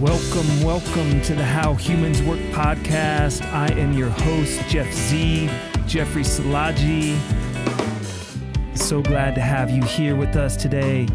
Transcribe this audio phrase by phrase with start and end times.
[0.00, 3.42] Welcome, welcome to the How Humans Work podcast.
[3.52, 5.50] I am your host, Jeff Z,
[5.86, 7.18] Jeffrey Salaji.
[8.74, 11.06] So glad to have you here with us today.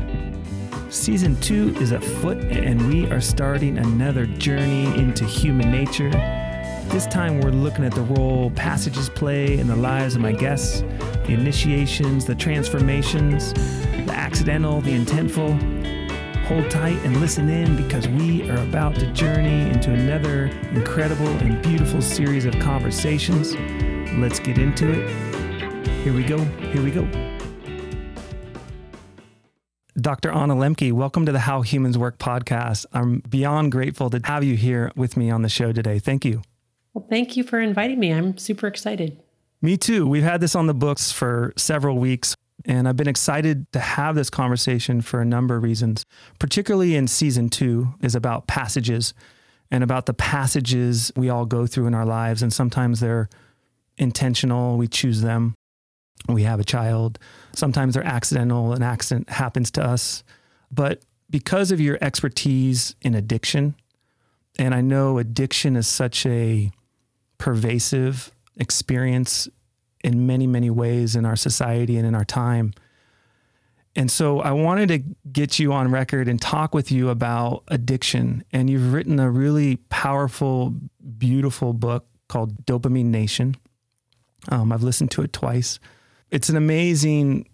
[0.91, 6.11] Season two is afoot, and we are starting another journey into human nature.
[6.89, 10.81] This time, we're looking at the role passages play in the lives of my guests,
[11.25, 16.04] the initiations, the transformations, the accidental, the intentful.
[16.47, 21.59] Hold tight and listen in because we are about to journey into another incredible and
[21.63, 23.55] beautiful series of conversations.
[24.19, 25.89] Let's get into it.
[26.03, 26.37] Here we go.
[26.37, 27.07] Here we go.
[29.99, 30.31] Dr.
[30.31, 32.85] Anna Lembke, welcome to the How Humans Work podcast.
[32.93, 35.97] I'm beyond grateful to have you here with me on the show today.
[35.97, 36.43] Thank you.
[36.93, 38.13] Well, thank you for inviting me.
[38.13, 39.19] I'm super excited.
[39.63, 40.05] Me too.
[40.05, 42.35] We've had this on the books for several weeks.
[42.65, 46.03] And I've been excited to have this conversation for a number of reasons,
[46.39, 49.13] particularly in season two, is about passages
[49.69, 52.41] and about the passages we all go through in our lives.
[52.41, 53.29] And sometimes they're
[53.97, 55.53] intentional, we choose them.
[56.27, 57.19] We have a child.
[57.53, 60.23] Sometimes they're accidental, an accident happens to us.
[60.71, 63.75] But because of your expertise in addiction,
[64.57, 66.71] and I know addiction is such a
[67.37, 69.47] pervasive experience
[70.05, 72.71] in many, many ways in our society and in our time.
[73.95, 74.99] And so I wanted to
[75.31, 78.43] get you on record and talk with you about addiction.
[78.51, 80.75] And you've written a really powerful,
[81.17, 83.55] beautiful book called Dopamine Nation.
[84.49, 85.79] Um, I've listened to it twice.
[86.29, 87.49] It's an amazing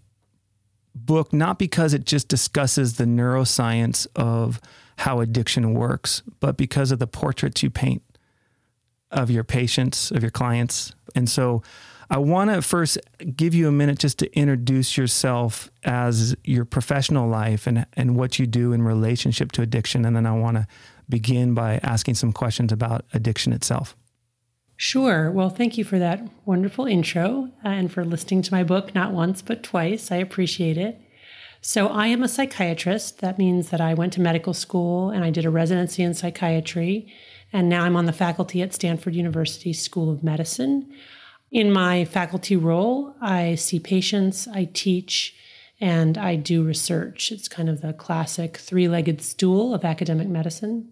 [0.93, 4.59] book, not because it just discusses the neuroscience of
[4.97, 8.03] how addiction works, but because of the portraits you paint
[9.09, 10.93] of your patients, of your clients.
[11.15, 11.63] And so
[12.11, 12.97] I want to first
[13.37, 18.37] give you a minute just to introduce yourself as your professional life and, and what
[18.37, 20.03] you do in relationship to addiction.
[20.03, 20.67] And then I want to
[21.07, 23.95] begin by asking some questions about addiction itself.
[24.75, 25.31] Sure.
[25.31, 29.41] Well, thank you for that wonderful intro and for listening to my book, not once,
[29.41, 30.11] but twice.
[30.11, 30.99] I appreciate it.
[31.61, 33.19] So, I am a psychiatrist.
[33.19, 37.07] That means that I went to medical school and I did a residency in psychiatry.
[37.53, 40.91] And now I'm on the faculty at Stanford University School of Medicine.
[41.51, 45.35] In my faculty role, I see patients, I teach,
[45.81, 47.29] and I do research.
[47.31, 50.89] It's kind of the classic three legged stool of academic medicine.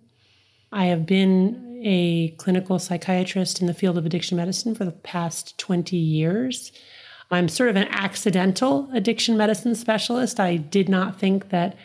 [0.72, 5.58] I have been a clinical psychiatrist in the field of addiction medicine for the past
[5.60, 6.74] 20 years.
[7.32, 10.42] I'm sort of an accidental addiction medicine specialist.
[10.42, 11.78] I did not think that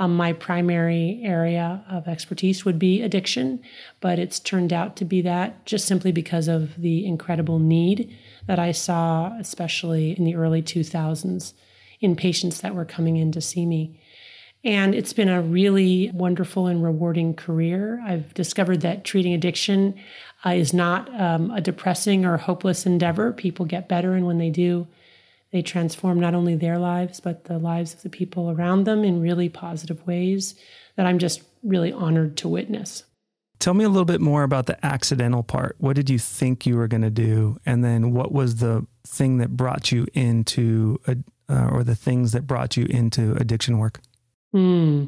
[0.00, 3.60] um, my primary area of expertise would be addiction,
[4.00, 8.16] but it's turned out to be that just simply because of the incredible need
[8.46, 11.52] that I saw, especially in the early 2000s,
[12.00, 14.00] in patients that were coming in to see me.
[14.64, 18.02] And it's been a really wonderful and rewarding career.
[18.02, 19.94] I've discovered that treating addiction
[20.46, 23.34] uh, is not um, a depressing or hopeless endeavor.
[23.34, 24.86] People get better, and when they do,
[25.52, 29.20] they transform not only their lives, but the lives of the people around them in
[29.20, 30.54] really positive ways
[30.96, 33.04] that I'm just really honored to witness.
[33.58, 35.76] Tell me a little bit more about the accidental part.
[35.78, 37.58] What did you think you were going to do?
[37.66, 42.46] And then what was the thing that brought you into, uh, or the things that
[42.46, 44.00] brought you into addiction work?
[44.52, 45.06] Hmm.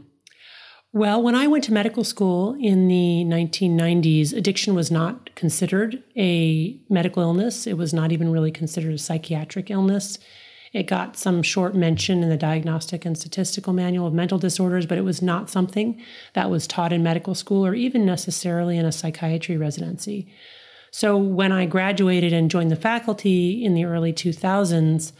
[0.94, 6.78] Well, when I went to medical school in the 1990s, addiction was not considered a
[6.90, 7.66] medical illness.
[7.66, 10.18] It was not even really considered a psychiatric illness.
[10.74, 14.98] It got some short mention in the Diagnostic and Statistical Manual of Mental Disorders, but
[14.98, 15.98] it was not something
[16.34, 20.30] that was taught in medical school or even necessarily in a psychiatry residency.
[20.90, 25.12] So when I graduated and joined the faculty in the early 2000s,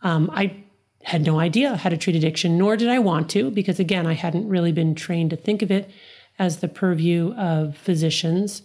[0.00, 0.64] um, I
[1.02, 4.14] had no idea how to treat addiction, nor did I want to, because again, I
[4.14, 5.90] hadn't really been trained to think of it
[6.38, 8.62] as the purview of physicians.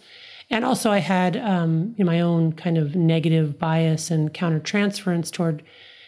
[0.50, 5.64] And also, I had um, my own kind of negative bias and countertransference toward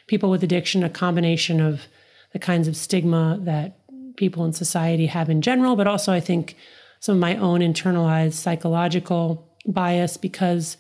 [0.08, 1.88] people with addiction, a combination of
[2.34, 3.80] the kinds of stigma that
[4.16, 6.56] people in society have in general, but also, I think,
[7.00, 10.78] some of my own internalized psychological bias because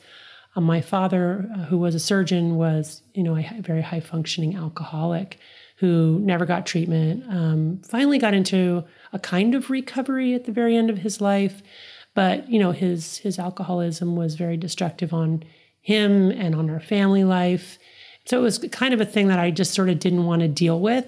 [0.57, 4.55] um, my father, uh, who was a surgeon, was you know a very high functioning
[4.55, 5.37] alcoholic
[5.77, 7.23] who never got treatment.
[7.29, 8.83] Um, finally, got into
[9.13, 11.61] a kind of recovery at the very end of his life,
[12.15, 15.43] but you know his his alcoholism was very destructive on
[15.79, 17.77] him and on our family life.
[18.25, 20.47] So it was kind of a thing that I just sort of didn't want to
[20.47, 21.07] deal with,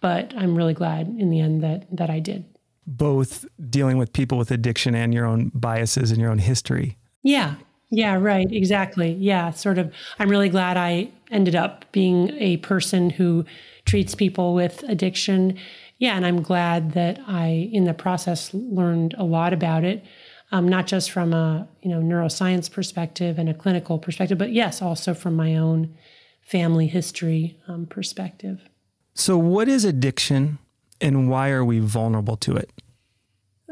[0.00, 2.44] but I'm really glad in the end that that I did.
[2.84, 6.98] Both dealing with people with addiction and your own biases and your own history.
[7.22, 7.54] Yeah,
[7.92, 8.50] yeah, right.
[8.50, 9.12] Exactly.
[9.12, 9.92] Yeah, sort of.
[10.18, 13.44] I'm really glad I ended up being a person who
[13.84, 15.58] treats people with addiction
[16.02, 20.04] yeah, and I'm glad that I, in the process, learned a lot about it,
[20.50, 24.82] um, not just from a you know neuroscience perspective and a clinical perspective, but yes,
[24.82, 25.94] also from my own
[26.40, 28.68] family history um, perspective.
[29.14, 30.58] So, what is addiction,
[31.00, 32.72] and why are we vulnerable to it?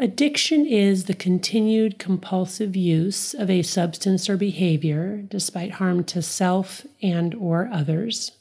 [0.02, 6.86] Addiction is the continued compulsive use of a substance or behavior despite harm to self
[7.02, 8.32] and or others.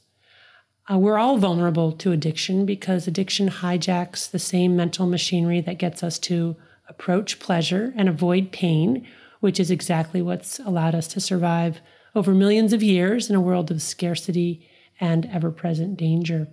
[0.89, 6.01] Uh, we're all vulnerable to addiction because addiction hijacks the same mental machinery that gets
[6.01, 6.55] us to
[6.87, 9.05] approach pleasure and avoid pain,
[9.41, 11.81] which is exactly what's allowed us to survive
[12.15, 14.65] over millions of years in a world of scarcity
[14.97, 16.47] and ever present danger.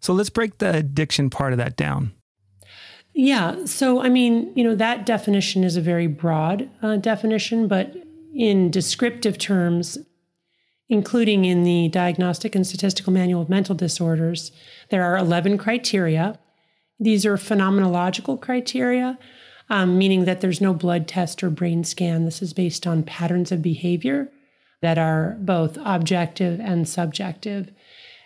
[0.00, 2.12] So let's break the addiction part of that down.
[3.14, 3.64] Yeah.
[3.64, 7.94] So, I mean, you know, that definition is a very broad uh, definition, but
[8.34, 9.98] in descriptive terms,
[10.88, 14.50] including in the Diagnostic and Statistical Manual of Mental Disorders,
[14.90, 16.38] there are 11 criteria.
[16.98, 19.16] These are phenomenological criteria,
[19.70, 22.24] um, meaning that there's no blood test or brain scan.
[22.24, 24.28] This is based on patterns of behavior
[24.82, 27.70] that are both objective and subjective.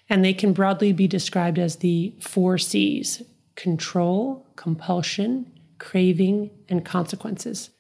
[0.09, 3.23] And they can broadly be described as the four C's
[3.59, 5.45] control, compulsion,
[5.79, 7.71] craving, and consequences.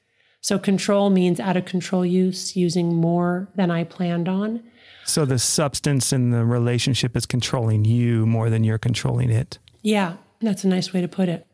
[0.41, 4.63] So, control means out of control use, using more than I planned on.
[5.05, 9.59] So, the substance in the relationship is controlling you more than you're controlling it.
[9.83, 11.47] Yeah, that's a nice way to put it.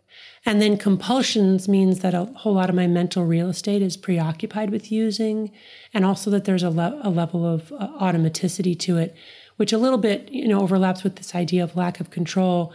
[0.47, 4.71] And then compulsions means that a whole lot of my mental real estate is preoccupied
[4.71, 5.51] with using,
[5.93, 9.15] and also that there's a, le- a level of uh, automaticity to it,
[9.57, 12.73] which a little bit you know overlaps with this idea of lack of control.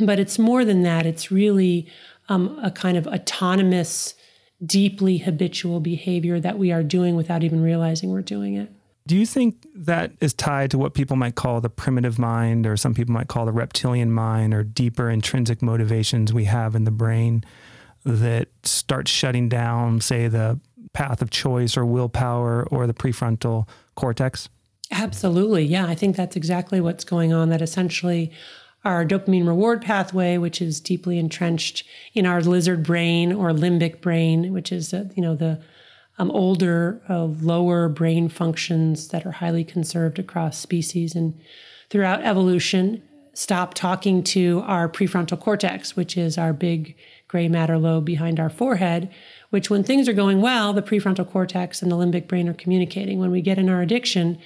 [0.00, 1.06] But it's more than that.
[1.06, 1.90] It's really
[2.28, 4.14] um, a kind of autonomous,
[4.64, 8.70] deeply habitual behavior that we are doing without even realizing we're doing it.
[9.06, 12.76] Do you think that is tied to what people might call the primitive mind, or
[12.76, 16.90] some people might call the reptilian mind, or deeper intrinsic motivations we have in the
[16.90, 17.42] brain
[18.04, 20.60] that start shutting down, say, the
[20.92, 24.50] path of choice or willpower or the prefrontal cortex?
[24.90, 25.64] Absolutely.
[25.64, 27.48] Yeah, I think that's exactly what's going on.
[27.48, 28.30] That essentially
[28.88, 34.50] our dopamine reward pathway, which is deeply entrenched in our lizard brain or limbic brain,
[34.50, 35.60] which is uh, you know the
[36.18, 41.38] um, older, uh, lower brain functions that are highly conserved across species and
[41.90, 43.02] throughout evolution.
[43.34, 46.96] Stop talking to our prefrontal cortex, which is our big
[47.28, 49.10] gray matter lobe behind our forehead.
[49.50, 53.18] Which, when things are going well, the prefrontal cortex and the limbic brain are communicating.
[53.18, 54.38] When we get in our addiction,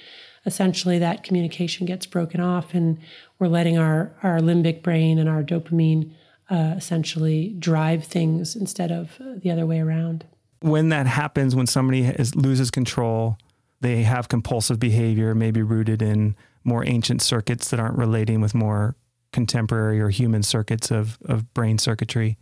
[0.45, 2.97] essentially that communication gets broken off and
[3.39, 6.11] we're letting our, our limbic brain and our dopamine
[6.49, 10.25] uh, essentially drive things instead of the other way around.
[10.59, 13.37] When that happens, when somebody loses control,
[13.81, 18.95] they have compulsive behavior, maybe rooted in more ancient circuits that aren't relating with more
[19.33, 22.37] contemporary or human circuits of, of brain circuitry.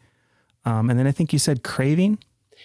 [0.66, 2.20] Um, and then I think you said craving.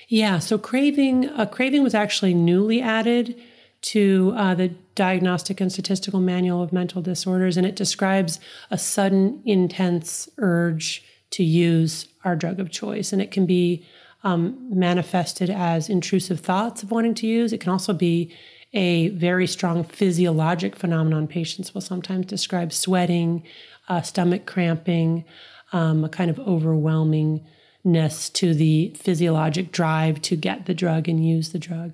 [0.08, 3.40] Yeah, so craving, uh, craving was actually newly added
[3.82, 8.40] to uh, the Diagnostic and Statistical Manual of Mental Disorders, and it describes
[8.70, 13.12] a sudden, intense urge to use our drug of choice.
[13.12, 13.84] And it can be
[14.24, 17.52] um, manifested as intrusive thoughts of wanting to use.
[17.52, 18.34] It can also be
[18.72, 21.28] a very strong physiologic phenomenon.
[21.28, 23.44] Patients will sometimes describe sweating,
[23.88, 25.24] uh, stomach cramping,
[25.72, 31.50] um, a kind of overwhelmingness to the physiologic drive to get the drug and use
[31.50, 31.92] the drug.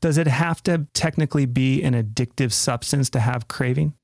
[0.00, 3.94] Does it have to technically be an addictive substance to have craving?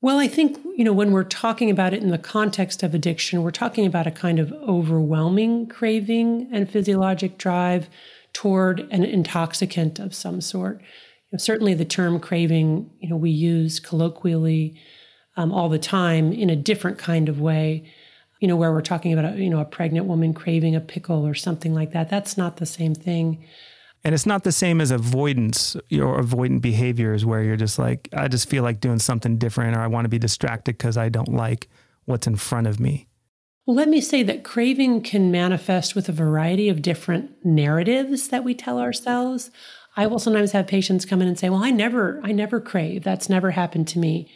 [0.00, 3.42] Well, I think, you know, when we're talking about it in the context of addiction,
[3.42, 7.88] we're talking about a kind of overwhelming craving and physiologic drive
[8.34, 10.80] toward an intoxicant of some sort.
[10.80, 14.78] You know, certainly the term craving, you know, we use colloquially
[15.38, 17.90] um, all the time in a different kind of way,
[18.40, 21.26] you know, where we're talking about, a, you know, a pregnant woman craving a pickle
[21.26, 22.10] or something like that.
[22.10, 23.42] That's not the same thing.
[24.04, 28.28] And it's not the same as avoidance or avoidant behaviors where you're just like, I
[28.28, 31.32] just feel like doing something different or I want to be distracted because I don't
[31.32, 31.68] like
[32.04, 33.08] what's in front of me.
[33.66, 38.44] Well, let me say that craving can manifest with a variety of different narratives that
[38.44, 39.50] we tell ourselves.
[39.96, 43.04] I will sometimes have patients come in and say, "Well, I never I never crave.
[43.04, 44.28] That's never happened to me."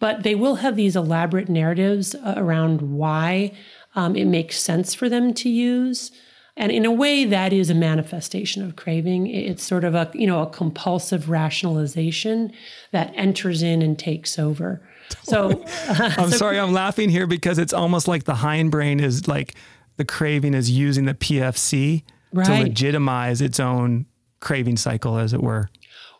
[0.00, 3.52] But they will have these elaborate narratives uh, around why
[3.94, 6.10] um, it makes sense for them to use.
[6.56, 9.26] And in a way, that is a manifestation of craving.
[9.26, 12.52] It's sort of a, you know, a compulsive rationalization
[12.92, 14.80] that enters in and takes over.
[15.24, 15.50] So
[15.88, 19.54] uh, I'm so, sorry, I'm laughing here because it's almost like the hindbrain is like
[19.96, 22.46] the craving is using the PFC right.
[22.46, 24.06] to legitimize its own
[24.40, 25.70] craving cycle, as it were.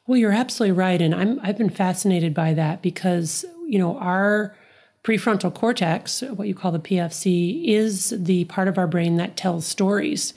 [0.07, 1.01] Well, you're absolutely right.
[1.01, 4.57] And I'm, I've been fascinated by that because, you know, our
[5.05, 9.67] prefrontal cortex, what you call the PFC, is the part of our brain that tells
[9.67, 10.33] stories.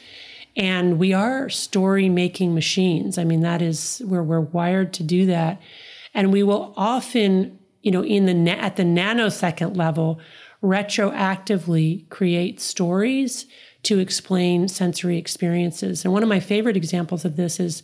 [0.56, 3.18] And we are story making machines.
[3.18, 5.62] I mean, that is where we're wired to do that.
[6.14, 10.20] And we will often, you know, in the at the nanosecond level,
[10.62, 13.46] retroactively create stories
[13.84, 16.04] to explain sensory experiences.
[16.04, 17.84] And one of my favorite examples of this is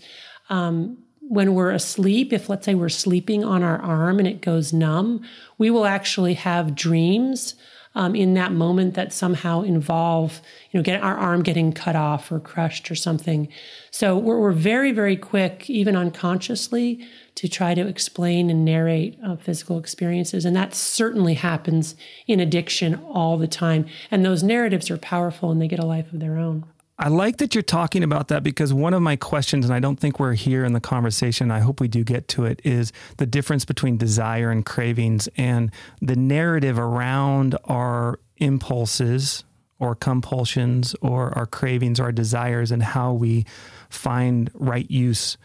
[0.49, 0.97] um,
[1.29, 5.23] when we're asleep, if let's say we're sleeping on our arm and it goes numb,
[5.57, 7.55] we will actually have dreams
[7.95, 12.31] um, in that moment that somehow involve, you know, get our arm getting cut off
[12.31, 13.47] or crushed or something.
[13.91, 19.35] So we're, we're very, very quick, even unconsciously, to try to explain and narrate uh,
[19.35, 20.45] physical experiences.
[20.45, 21.95] And that certainly happens
[22.27, 23.85] in addiction all the time.
[24.09, 26.65] And those narratives are powerful and they get a life of their own.
[26.99, 29.99] I like that you're talking about that because one of my questions, and I don't
[29.99, 33.25] think we're here in the conversation, I hope we do get to it, is the
[33.25, 35.71] difference between desire and cravings and
[36.01, 39.43] the narrative around our impulses
[39.79, 43.45] or compulsions or our cravings or our desires and how we
[43.89, 45.37] find right use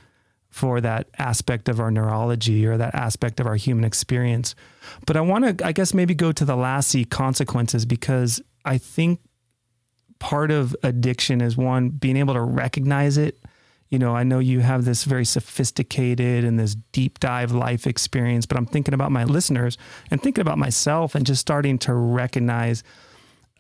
[0.51, 4.55] for that aspect of our neurology or that aspect of our human experience.
[5.07, 8.79] But I want to, I guess, maybe go to the last C consequences because I
[8.79, 9.21] think
[10.19, 13.39] part of addiction is one being able to recognize it.
[13.89, 18.45] You know, I know you have this very sophisticated and this deep dive life experience,
[18.45, 19.79] but I'm thinking about my listeners
[20.11, 22.83] and thinking about myself and just starting to recognize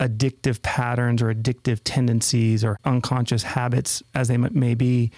[0.00, 5.10] addictive patterns or addictive tendencies or unconscious habits as they may be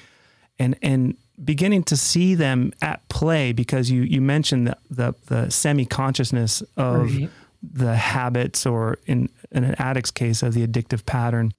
[0.59, 5.50] and and beginning to see them at play because you you mentioned the the, the
[5.50, 7.28] semi consciousness of right
[7.62, 11.52] the habits or in, in an addict's case of the addictive pattern.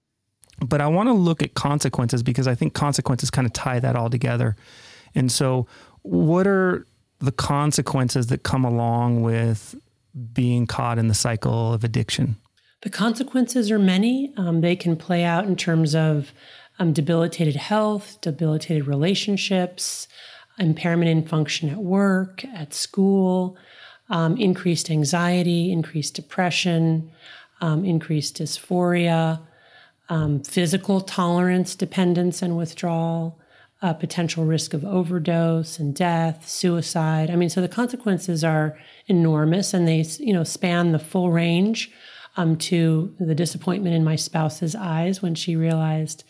[0.59, 3.95] But I want to look at consequences because I think consequences kind of tie that
[3.95, 4.55] all together.
[5.15, 5.67] And so,
[6.03, 6.85] what are
[7.19, 9.75] the consequences that come along with
[10.33, 12.35] being caught in the cycle of addiction?
[12.81, 14.33] The consequences are many.
[14.37, 16.31] Um, they can play out in terms of
[16.79, 20.07] um, debilitated health, debilitated relationships,
[20.57, 23.57] impairment in function at work, at school,
[24.09, 27.11] um, increased anxiety, increased depression,
[27.61, 29.39] um, increased dysphoria,
[30.09, 33.39] um, physical tolerance, dependence, and withdrawal,
[33.81, 37.29] uh, potential risk of overdose and death, suicide.
[37.29, 38.77] I mean, so the consequences are
[39.07, 41.91] enormous, and they you know span the full range
[42.37, 46.23] um, to the disappointment in my spouse's eyes when she realized.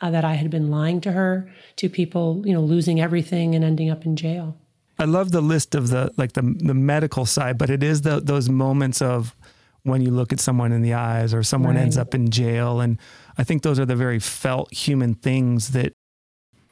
[0.00, 3.64] Uh, that I had been lying to her, to people, you know, losing everything and
[3.64, 4.56] ending up in jail.
[4.96, 8.20] I love the list of the like the the medical side, but it is the,
[8.20, 9.34] those moments of
[9.82, 11.82] when you look at someone in the eyes or someone right.
[11.82, 12.98] ends up in jail, and
[13.36, 15.92] I think those are the very felt human things that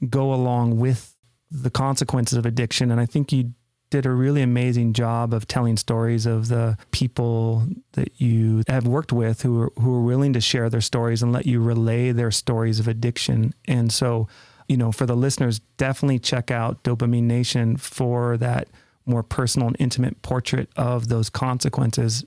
[0.08, 1.14] go along with
[1.50, 2.90] the consequences of addiction.
[2.90, 3.52] And I think you
[3.88, 9.12] did a really amazing job of telling stories of the people that you have worked
[9.12, 12.32] with who are, who are willing to share their stories and let you relay their
[12.32, 13.54] stories of addiction.
[13.66, 14.26] And so
[14.68, 18.68] you know, for the listeners, definitely check out Dopamine Nation for that
[19.04, 22.24] more personal and intimate portrait of those consequences.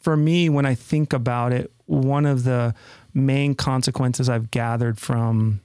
[0.00, 2.74] For me, when I think about it, one of the
[3.14, 5.60] main consequences I've gathered from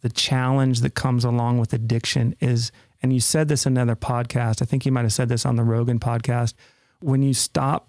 [0.00, 2.72] the challenge that comes along with addiction is,
[3.02, 5.56] and you said this in another podcast, I think you might have said this on
[5.56, 6.54] the Rogan podcast,
[7.00, 7.88] when you stop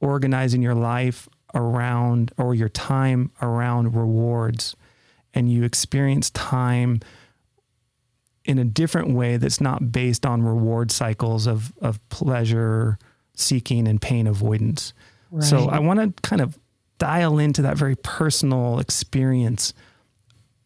[0.00, 4.76] organizing your life around or your time around rewards
[5.34, 7.00] and you experience time
[8.44, 12.98] in a different way that's not based on reward cycles of, of pleasure
[13.36, 14.92] seeking and pain avoidance.
[15.30, 15.44] Right.
[15.44, 16.58] So I want to kind of
[16.98, 19.72] dial into that very personal experience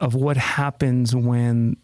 [0.00, 1.76] of what happens when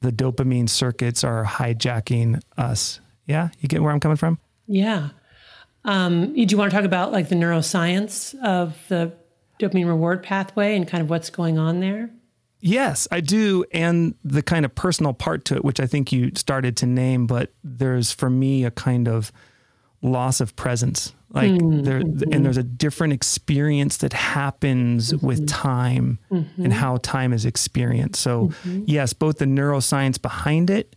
[0.00, 3.00] the dopamine circuits are hijacking us.
[3.26, 4.38] Yeah, you get where I'm coming from?
[4.66, 5.10] Yeah.
[5.84, 9.12] Um, do you want to talk about like the neuroscience of the
[9.58, 12.10] dopamine reward pathway and kind of what's going on there?
[12.60, 13.64] Yes, I do.
[13.72, 17.26] And the kind of personal part to it, which I think you started to name,
[17.26, 19.32] but there's for me a kind of
[20.02, 21.12] loss of presence.
[21.30, 21.82] Like mm-hmm.
[21.82, 25.26] there, and there's a different experience that happens mm-hmm.
[25.26, 26.64] with time mm-hmm.
[26.64, 28.20] and how time is experienced.
[28.20, 28.84] So, mm-hmm.
[28.86, 30.94] yes, both the neuroscience behind it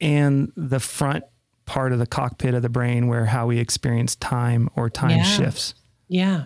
[0.00, 1.24] and the front
[1.66, 5.22] part of the cockpit of the brain where how we experience time or time yeah.
[5.24, 5.74] shifts.
[6.08, 6.44] Yeah.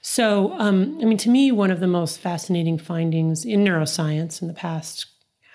[0.00, 4.48] So, um, I mean, to me, one of the most fascinating findings in neuroscience in
[4.48, 5.06] the past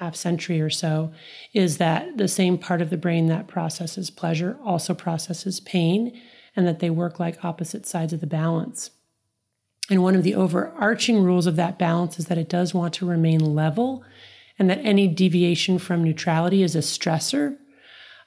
[0.03, 1.11] half century or so
[1.53, 6.11] is that the same part of the brain that processes pleasure also processes pain,
[6.55, 8.91] and that they work like opposite sides of the balance.
[9.89, 13.05] And one of the overarching rules of that balance is that it does want to
[13.05, 14.03] remain level,
[14.59, 17.57] and that any deviation from neutrality is a stressor.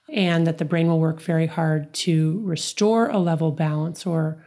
[0.08, 4.44] and that the brain will work very hard to restore a level balance or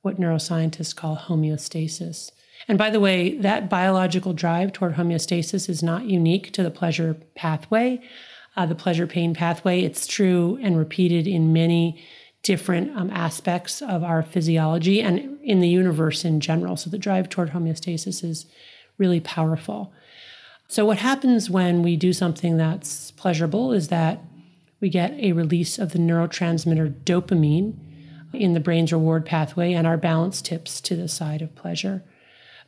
[0.00, 2.30] what neuroscientists call homeostasis.
[2.68, 7.16] And by the way, that biological drive toward homeostasis is not unique to the pleasure
[7.34, 8.00] pathway,
[8.56, 9.82] uh, the pleasure pain pathway.
[9.82, 12.02] It's true and repeated in many
[12.42, 16.76] different um, aspects of our physiology and in the universe in general.
[16.76, 18.46] So the drive toward homeostasis is
[18.98, 19.92] really powerful.
[20.68, 24.20] So, what happens when we do something that's pleasurable is that
[24.80, 27.74] we get a release of the neurotransmitter dopamine
[28.32, 32.02] in the brain's reward pathway, and our balance tips to the side of pleasure.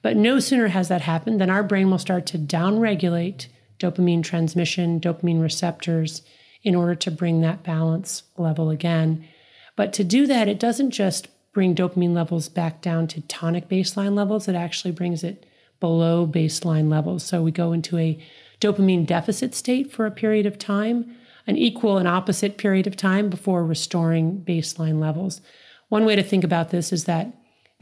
[0.04, 3.46] But no sooner has that happened than our brain will start to downregulate
[3.78, 6.20] dopamine transmission, dopamine receptors,
[6.62, 9.26] in order to bring that balance level again.
[9.76, 14.14] But to do that, it doesn't just bring dopamine levels back down to tonic baseline
[14.14, 15.46] levels, it actually brings it
[15.80, 17.22] below baseline levels.
[17.22, 18.22] So we go into a
[18.60, 23.30] dopamine deficit state for a period of time, an equal and opposite period of time
[23.30, 25.40] before restoring baseline levels.
[25.88, 27.34] One way to think about this is that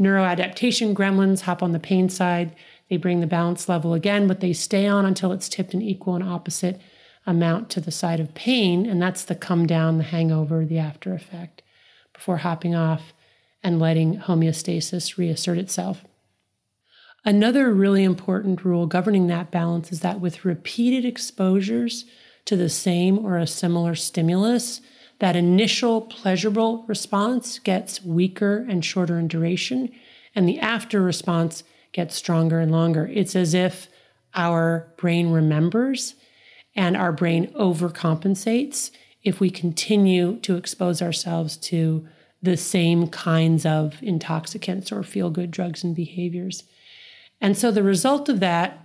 [0.03, 2.55] neuroadaptation gremlins hop on the pain side.
[2.91, 6.15] They bring the balance level again, but they stay on until it's tipped an equal
[6.15, 6.81] and opposite
[7.27, 8.85] amount to the side of pain.
[8.85, 11.63] And that's the come down, the hangover, the after effect
[12.13, 13.13] before hopping off
[13.63, 16.05] and letting homeostasis reassert itself.
[17.25, 22.05] Another really important rule governing that balance is that with repeated exposures
[22.45, 24.81] to the same or a similar stimulus,
[25.23, 29.89] that initial pleasurable response gets weaker and shorter in duration,
[30.35, 31.63] and the after response
[31.93, 33.09] gets stronger and longer.
[33.15, 33.87] It's as if
[34.35, 36.17] our brain remembers
[36.75, 38.91] and our brain overcompensates
[39.23, 42.05] if we continue to expose ourselves to
[42.43, 46.65] the same kinds of intoxicants or feel good drugs and behaviors.
[47.41, 48.85] And so the result of that,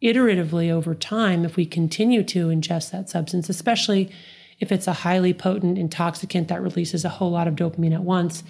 [0.00, 4.12] iteratively over time, if we continue to ingest that substance, especially
[4.62, 8.44] if it's a highly potent intoxicant that releases a whole lot of dopamine at once,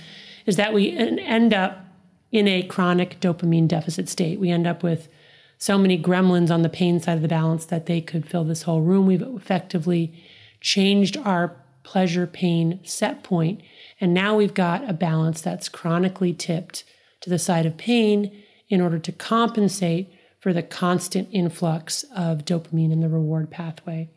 [0.45, 1.87] is that we end up
[2.31, 4.39] in a chronic dopamine deficit state.
[4.39, 5.09] We end up with
[5.57, 8.65] so many gremlins on the pain side of the balance that they could fill this
[8.65, 9.07] whole room.
[9.07, 10.13] We've effectively
[10.61, 13.63] changed our pleasure pain set point,
[13.99, 16.85] and now we've got a balance that's chronically tipped
[17.23, 18.31] to the side of pain
[18.69, 24.11] in order to compensate for the constant influx of dopamine in the reward pathway.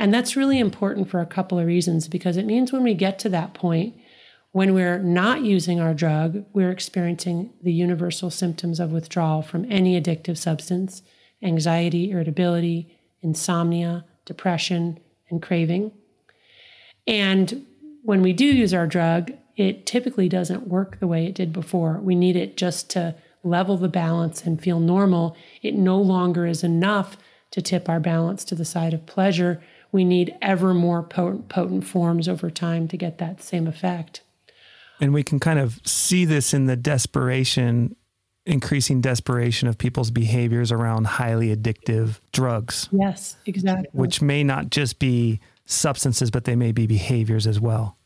[0.00, 3.18] And that's really important for a couple of reasons because it means when we get
[3.18, 3.94] to that point,
[4.52, 10.00] when we're not using our drug, we're experiencing the universal symptoms of withdrawal from any
[10.00, 11.02] addictive substance
[11.42, 14.98] anxiety, irritability, insomnia, depression,
[15.30, 15.90] and craving.
[17.06, 17.66] And
[18.02, 21.98] when we do use our drug, it typically doesn't work the way it did before.
[21.98, 25.36] We need it just to level the balance and feel normal.
[25.62, 27.16] It no longer is enough
[27.52, 31.84] to tip our balance to the side of pleasure we need ever more potent, potent
[31.84, 34.22] forms over time to get that same effect.
[35.00, 37.96] And we can kind of see this in the desperation,
[38.44, 42.88] increasing desperation of people's behaviors around highly addictive drugs.
[42.92, 43.88] Yes, exactly.
[43.92, 47.96] Which may not just be substances, but they may be behaviors as well.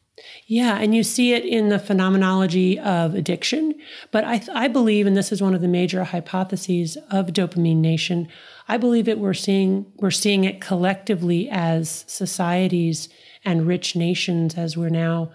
[0.46, 3.74] Yeah, and you see it in the phenomenology of addiction.
[4.12, 8.28] But I, I believe, and this is one of the major hypotheses of Dopamine Nation,
[8.68, 13.08] I believe it we're seeing we're seeing it collectively as societies
[13.44, 15.32] and rich nations as we're now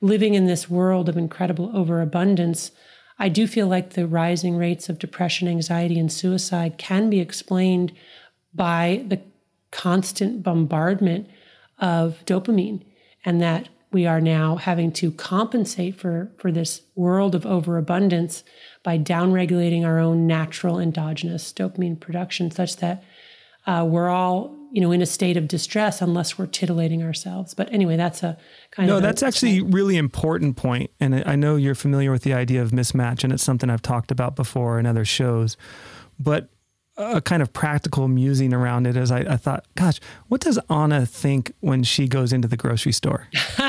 [0.00, 2.70] living in this world of incredible overabundance.
[3.18, 7.92] I do feel like the rising rates of depression, anxiety, and suicide can be explained
[8.54, 9.20] by the
[9.72, 11.28] constant bombardment
[11.78, 12.84] of dopamine
[13.24, 18.44] and that we are now having to compensate for, for this world of overabundance
[18.82, 23.02] by downregulating our own natural endogenous dopamine production such that
[23.66, 27.54] uh, we're all you know in a state of distress unless we're titillating ourselves.
[27.54, 28.36] But anyway that's a
[28.70, 32.22] kind no, of no that's actually really important point and i know you're familiar with
[32.22, 35.56] the idea of mismatch and it's something i've talked about before in other shows.
[36.20, 36.50] But
[36.98, 41.06] a kind of practical musing around it as I, I, thought, gosh, what does Anna
[41.06, 43.28] think when she goes into the grocery store?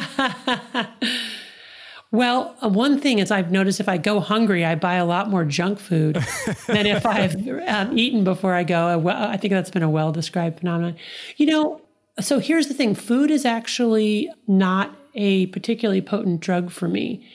[2.12, 5.30] well, uh, one thing is I've noticed if I go hungry, I buy a lot
[5.30, 6.16] more junk food
[6.68, 7.36] than if I've
[7.68, 9.08] um, eaten before I go.
[9.08, 10.96] I think that's been a well described phenomenon.
[11.38, 11.82] You know,
[12.20, 17.28] so here's the thing food is actually not a particularly potent drug for me.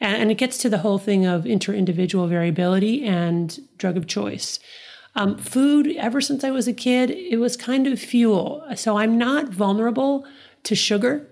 [0.00, 4.58] And, it gets to the whole thing of inter individual variability and drug of choice.
[5.14, 8.64] Um, food, ever since I was a kid, it was kind of fuel.
[8.76, 10.26] So I'm not vulnerable
[10.64, 11.28] to sugar.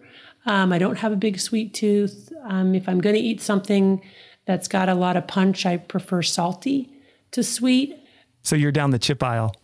[0.47, 2.33] Um, I don't have a big sweet tooth.
[2.45, 4.03] Um, if I'm going to eat something
[4.47, 6.93] that's got a lot of punch, I prefer salty
[7.31, 7.97] to sweet.
[8.43, 9.55] So you're down the chip aisle.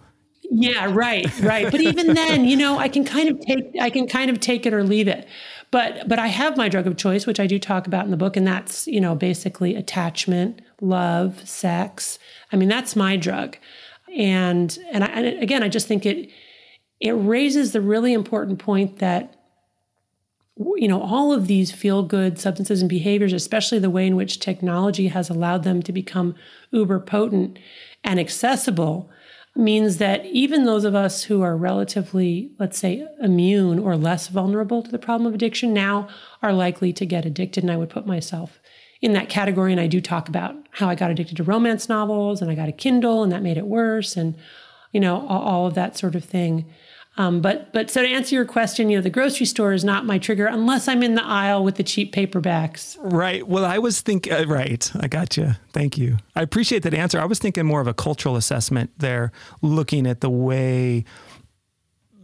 [0.51, 1.71] Yeah, right, right.
[1.71, 4.65] But even then, you know, I can kind of take I can kind of take
[4.65, 5.27] it or leave it.
[5.73, 8.17] But but I have my drug of choice, which I do talk about in the
[8.17, 12.19] book, and that's, you know, basically attachment, love, sex.
[12.53, 13.57] I mean, that's my drug.
[14.17, 16.31] And and, I, and again, I just think it
[17.01, 19.35] it raises the really important point that
[20.77, 24.41] you know all of these feel good substances and behaviors especially the way in which
[24.41, 26.35] technology has allowed them to become
[26.71, 27.59] uber potent
[28.03, 29.11] and accessible
[29.57, 34.83] means that even those of us who are relatively, let's say, immune or less vulnerable
[34.83, 36.09] to the problem of addiction now
[36.43, 37.65] are likely to get addicted.
[37.65, 38.61] And I would put myself
[39.07, 39.71] in that category.
[39.73, 42.69] And I do talk about how I got addicted to romance novels and I got
[42.69, 44.35] a Kindle and that made it worse and,
[44.93, 46.67] you know, all, all of that sort of thing.
[47.19, 50.05] Um, but but so to answer your question, you know, the grocery store is not
[50.05, 52.99] my trigger unless I'm in the aisle with the cheap paperbacks.
[53.01, 53.47] Right.
[53.47, 54.33] Well, I was thinking.
[54.35, 54.91] Uh, right.
[55.01, 55.53] I got you.
[55.73, 56.19] Thank you.
[56.35, 57.19] I appreciate that answer.
[57.19, 61.07] I was thinking more of a cultural assessment there, looking at the way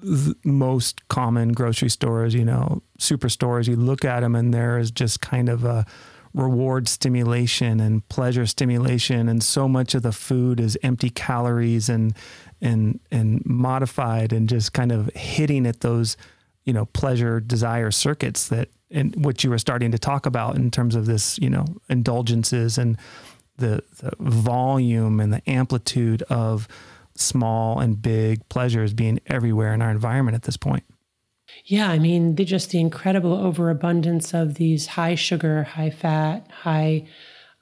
[0.03, 4.91] th- most common grocery stores, you know, superstores, you look at them and there is
[4.91, 5.87] just kind of a
[6.35, 12.15] reward stimulation and pleasure stimulation and so much of the food is empty calories and
[12.61, 16.17] and and modified and just kind of hitting at those
[16.65, 20.71] you know pleasure desire circuits that and what you were starting to talk about in
[20.71, 22.97] terms of this you know indulgences and
[23.59, 26.67] the, the volume and the amplitude of
[27.15, 30.85] small and big pleasures being everywhere in our environment at this point
[31.65, 37.07] yeah, I mean, the, just the incredible overabundance of these high sugar, high fat, high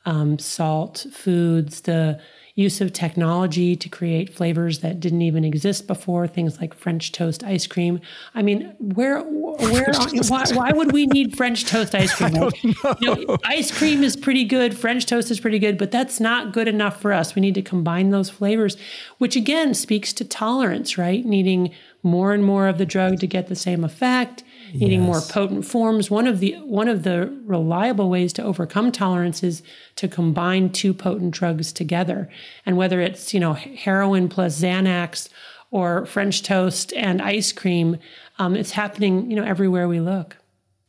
[0.07, 2.20] um, salt foods, the
[2.55, 7.42] use of technology to create flavors that didn't even exist before, things like French toast
[7.44, 8.00] ice cream.
[8.35, 9.92] I mean, where, where,
[10.29, 12.31] why, why would we need French toast ice cream?
[12.40, 16.20] Like, you know, ice cream is pretty good, French toast is pretty good, but that's
[16.20, 17.35] not good enough for us.
[17.35, 18.76] We need to combine those flavors,
[19.18, 21.24] which again speaks to tolerance, right?
[21.24, 21.72] Needing
[22.03, 24.43] more and more of the drug to get the same effect
[24.75, 25.07] eating yes.
[25.07, 26.11] more potent forms.
[26.11, 29.63] One of the one of the reliable ways to overcome tolerance is
[29.97, 32.29] to combine two potent drugs together.
[32.67, 35.29] And whether it's, you know, heroin plus Xanax
[35.71, 37.99] or French toast and ice cream,
[38.39, 40.37] um, it's happening, you know, everywhere we look.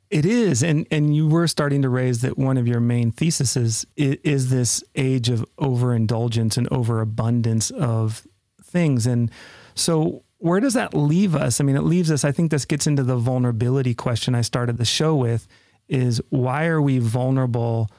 [0.09, 3.55] It is, and and you were starting to raise that one of your main theses
[3.55, 8.27] is, is this age of overindulgence and overabundance of
[8.61, 9.31] things, and
[9.73, 11.61] so where does that leave us?
[11.61, 14.77] I mean, it leaves us, I think this gets into the vulnerability question I started
[14.77, 15.47] the show with
[15.87, 17.89] is why are we vulnerable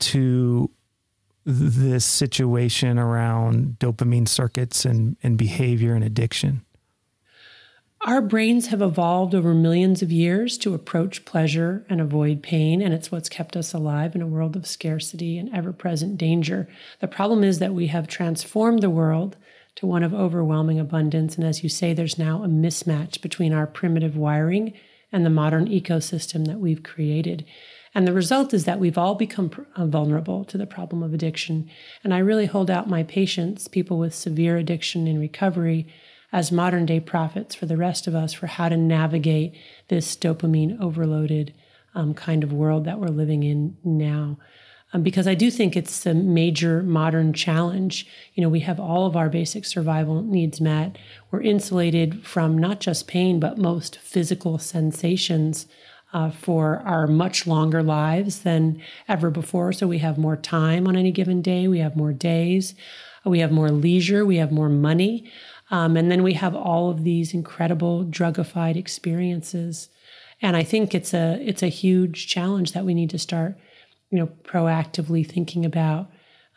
[0.00, 0.70] to
[1.46, 6.62] this situation around dopamine circuits and, and behavior and addiction?
[8.02, 12.92] Our brains have evolved over millions of years to approach pleasure and avoid pain, and
[12.92, 16.68] it's what's kept us alive in a world of scarcity and ever present danger.
[17.00, 19.36] The problem is that we have transformed the world
[19.78, 21.36] to one of overwhelming abundance.
[21.36, 24.72] And as you say, there's now a mismatch between our primitive wiring
[25.12, 27.44] and the modern ecosystem that we've created.
[27.94, 31.70] And the result is that we've all become uh, vulnerable to the problem of addiction.
[32.02, 35.86] And I really hold out my patients, people with severe addiction in recovery,
[36.32, 39.54] as modern day prophets for the rest of us for how to navigate
[39.86, 41.54] this dopamine overloaded
[41.94, 44.38] um, kind of world that we're living in now
[44.92, 48.06] um, because I do think it's a major modern challenge.
[48.34, 50.96] You know, we have all of our basic survival needs met.
[51.30, 55.66] We're insulated from not just pain, but most physical sensations
[56.12, 59.72] uh, for our much longer lives than ever before.
[59.72, 62.74] So we have more time on any given day, we have more days,
[63.26, 65.30] we have more leisure, we have more money.
[65.70, 69.90] Um, and then we have all of these incredible drugified experiences.
[70.40, 73.58] And I think it's a it's a huge challenge that we need to start
[74.10, 76.10] you know, proactively thinking about.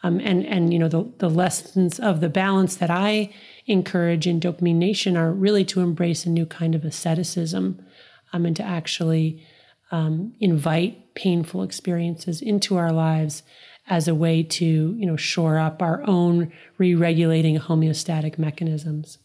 [0.04, 3.32] Um, and and you know the the lessons of the balance that I
[3.68, 7.86] encourage in Dopamine Nation are really to embrace a new kind of asceticism,
[8.34, 9.46] um, and to actually
[9.92, 13.44] um, invite painful experiences into our lives
[13.88, 19.20] as a way to you know shore up our own re-regulating homeostatic mechanisms.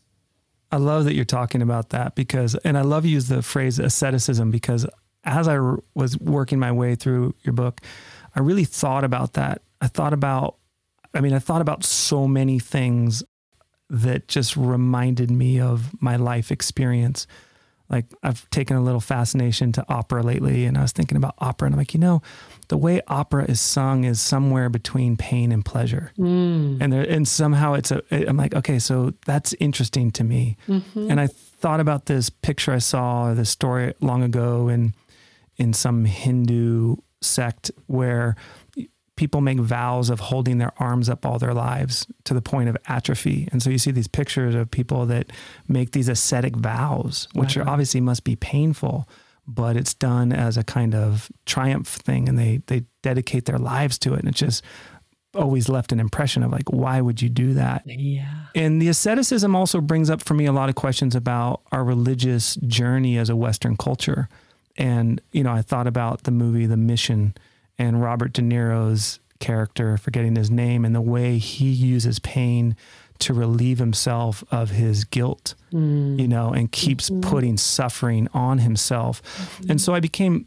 [0.70, 3.78] I love that you're talking about that because, and I love you use the phrase
[3.78, 4.84] asceticism because
[5.24, 5.58] as I
[5.94, 7.80] was working my way through your book,
[8.36, 9.62] I really thought about that.
[9.80, 10.56] I thought about,
[11.14, 13.24] I mean, I thought about so many things
[13.88, 17.26] that just reminded me of my life experience.
[17.88, 21.66] Like I've taken a little fascination to opera lately, and I was thinking about opera,
[21.66, 22.20] and I'm like, you know,
[22.66, 26.78] the way opera is sung is somewhere between pain and pleasure, mm.
[26.80, 28.02] and there, and somehow it's a.
[28.28, 31.08] I'm like, okay, so that's interesting to me, mm-hmm.
[31.08, 34.92] and I thought about this picture I saw, or this story long ago, in
[35.56, 36.96] in some Hindu
[37.26, 38.36] sect where
[39.16, 42.76] people make vows of holding their arms up all their lives to the point of
[42.86, 43.48] atrophy.
[43.50, 45.32] And so you see these pictures of people that
[45.68, 49.08] make these ascetic vows, which are obviously must be painful,
[49.46, 53.98] but it's done as a kind of triumph thing and they they dedicate their lives
[54.00, 54.20] to it.
[54.20, 54.62] And it's just
[55.34, 57.82] always left an impression of like, why would you do that?
[57.86, 58.46] Yeah.
[58.54, 62.56] And the asceticism also brings up for me a lot of questions about our religious
[62.56, 64.28] journey as a Western culture.
[64.78, 67.34] And, you know, I thought about the movie The Mission
[67.78, 72.76] and Robert De Niro's character, forgetting his name, and the way he uses pain
[73.18, 76.18] to relieve himself of his guilt, mm.
[76.18, 77.22] you know, and keeps mm-hmm.
[77.22, 79.22] putting suffering on himself.
[79.22, 79.70] Mm-hmm.
[79.72, 80.46] And so I became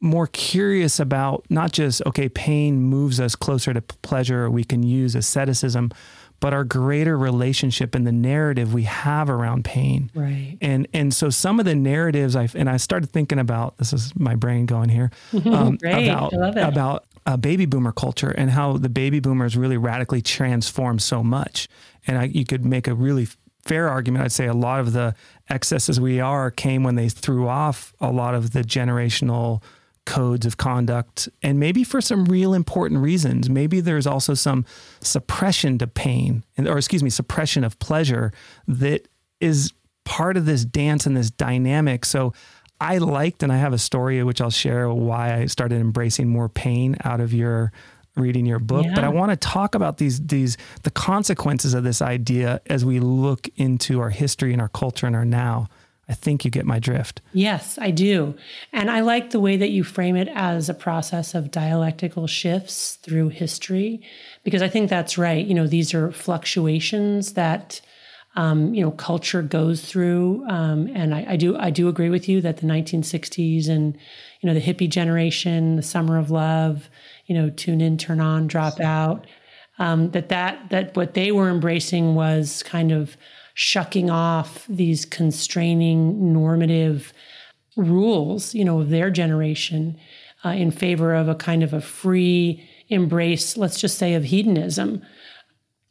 [0.00, 5.14] more curious about not just, okay, pain moves us closer to pleasure, we can use
[5.14, 5.90] asceticism,
[6.40, 10.10] but our greater relationship and the narrative we have around pain.
[10.14, 10.56] Right.
[10.60, 14.12] And and so some of the narratives I and I started thinking about this is
[14.16, 15.10] my brain going here
[15.46, 21.02] um, about about uh, baby boomer culture and how the baby boomers really radically transformed
[21.02, 21.68] so much.
[22.06, 23.28] And I, you could make a really
[23.64, 24.24] fair argument.
[24.24, 25.14] I'd say a lot of the
[25.50, 29.62] excesses we are came when they threw off a lot of the generational
[30.08, 33.50] codes of conduct and maybe for some real important reasons.
[33.50, 34.64] Maybe there's also some
[35.02, 38.32] suppression to pain or excuse me suppression of pleasure
[38.66, 39.06] that
[39.38, 39.74] is
[40.06, 42.06] part of this dance and this dynamic.
[42.06, 42.32] So
[42.80, 46.48] i liked and i have a story which i'll share why i started embracing more
[46.48, 47.72] pain out of your
[48.14, 48.94] reading your book yeah.
[48.94, 53.00] but i want to talk about these these the consequences of this idea as we
[53.00, 55.66] look into our history and our culture and our now
[56.08, 57.20] I think you get my drift.
[57.34, 58.34] Yes, I do.
[58.72, 62.94] And I like the way that you frame it as a process of dialectical shifts
[62.96, 64.00] through history,
[64.42, 65.44] because I think that's right.
[65.44, 67.80] You know, these are fluctuations that.
[68.36, 72.28] Um, you know, culture goes through, um, and I, I, do I do agree with
[72.28, 73.96] you that the 1960s and
[74.40, 76.88] you know the hippie generation, the summer of love,
[77.26, 79.26] you know, tune in, turn on, drop out,
[79.78, 83.16] um, that that that what they were embracing was kind of
[83.60, 87.12] shucking off these constraining normative
[87.76, 89.98] rules, you know, of their generation
[90.44, 95.02] uh, in favor of a kind of a free embrace, let's just say, of hedonism.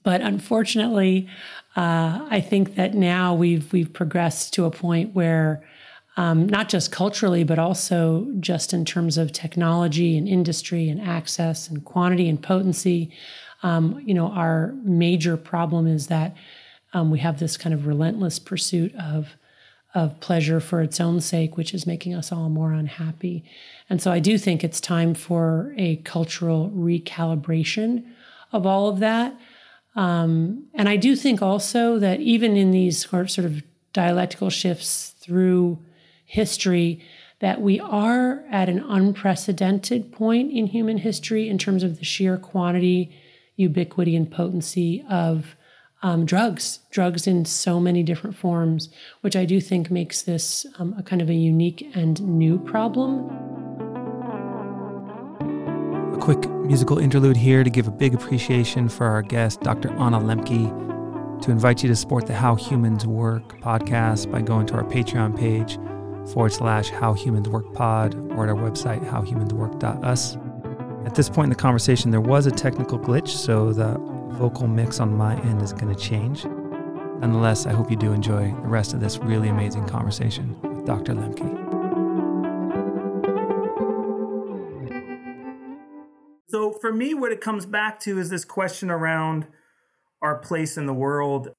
[0.03, 1.27] But unfortunately,
[1.75, 5.61] uh, I think that now we've we've progressed to a point where
[6.15, 11.67] um, not just culturally, but also just in terms of technology and industry and access
[11.67, 13.11] and quantity and potency.
[13.61, 16.33] Um, you know, our major problem is that
[16.93, 19.35] um, we have this kind of relentless pursuit of
[19.95, 23.43] of pleasure for its own sake, which is making us all more unhappy.
[23.89, 28.03] And so I do think it's time for a cultural recalibration
[28.51, 29.35] of all of that.
[29.95, 35.79] Um, and I do think also that even in these sort of dialectical shifts through
[36.25, 37.01] history,
[37.39, 42.37] that we are at an unprecedented point in human history in terms of the sheer
[42.37, 43.11] quantity,
[43.55, 45.55] ubiquity, and potency of
[46.03, 48.89] um, drugs, drugs in so many different forms,
[49.21, 53.29] which I do think makes this um, a kind of a unique and new problem.
[56.13, 59.89] A quick musical interlude here to give a big appreciation for our guest, Dr.
[59.93, 64.75] Anna Lembke, to invite you to support the How Humans Work podcast by going to
[64.75, 65.77] our Patreon page
[66.31, 70.37] forward slash How Humans Work pod or at our website, howhumanswork.us.
[71.05, 74.99] At this point in the conversation, there was a technical glitch, so the vocal mix
[74.99, 76.45] on my end is going to change.
[76.45, 81.13] Nonetheless, I hope you do enjoy the rest of this really amazing conversation with Dr.
[81.15, 81.65] Lembke.
[86.49, 89.47] So, for me, what it comes back to is this question around
[90.21, 91.49] our place in the world.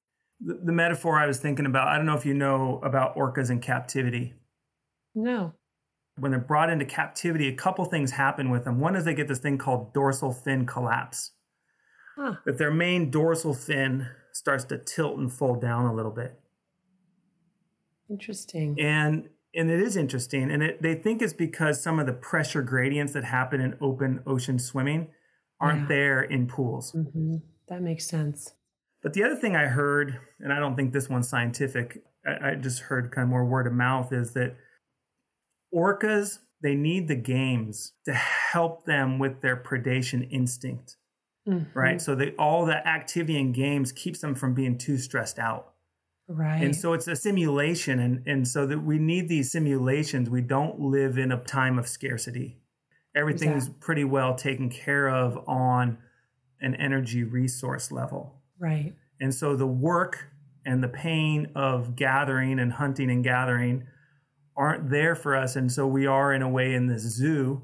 [0.41, 3.51] The, the metaphor I was thinking about, I don't know if you know about orcas
[3.51, 4.35] in captivity.
[5.17, 5.53] No.
[6.17, 8.79] When they're brought into captivity, a couple things happen with them.
[8.79, 11.33] One is they get this thing called dorsal fin collapse
[12.19, 12.35] huh.
[12.45, 16.39] that their main dorsal fin starts to tilt and fold down a little bit.
[18.11, 18.79] Interesting.
[18.81, 22.63] And and it is interesting, and it, they think it's because some of the pressure
[22.63, 25.09] gradients that happen in open ocean swimming
[25.59, 25.89] aren't yeah.
[25.89, 26.93] there in pools.
[26.93, 27.37] Mm-hmm.
[27.69, 28.53] That makes sense.
[29.03, 32.55] But the other thing I heard, and I don't think this one's scientific, I, I
[32.57, 34.57] just heard kind of more word of mouth, is that
[35.75, 40.97] orcas they need the games to help them with their predation instinct
[41.49, 41.79] mm-hmm.
[41.79, 42.01] right?
[42.01, 45.73] So they, all the activity in games keeps them from being too stressed out.
[46.29, 46.63] Right.
[46.63, 47.99] And so it's a simulation.
[48.01, 50.29] And, and so that we need these simulations.
[50.29, 52.59] We don't live in a time of scarcity.
[53.17, 53.75] Everything exactly.
[53.77, 55.99] is pretty well taken care of on
[56.61, 58.43] an energy resource level.
[58.59, 58.95] Right.
[59.21, 60.19] And so the work
[60.67, 63.87] and the pain of gathering and hunting and gathering
[64.57, 65.57] aren't there for us.
[65.57, 67.63] And so we are, in a way, in this zoo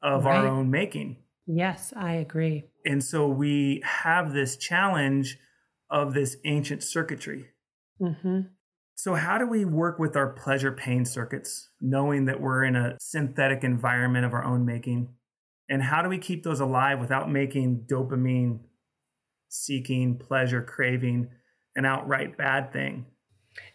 [0.00, 0.38] of right.
[0.38, 1.18] our own making.
[1.46, 2.69] Yes, I agree.
[2.84, 5.38] And so we have this challenge
[5.90, 7.46] of this ancient circuitry.
[8.00, 8.40] Mm-hmm.
[8.96, 12.96] So, how do we work with our pleasure pain circuits, knowing that we're in a
[13.00, 15.08] synthetic environment of our own making?
[15.70, 18.60] And how do we keep those alive without making dopamine
[19.48, 21.28] seeking, pleasure craving
[21.76, 23.06] an outright bad thing?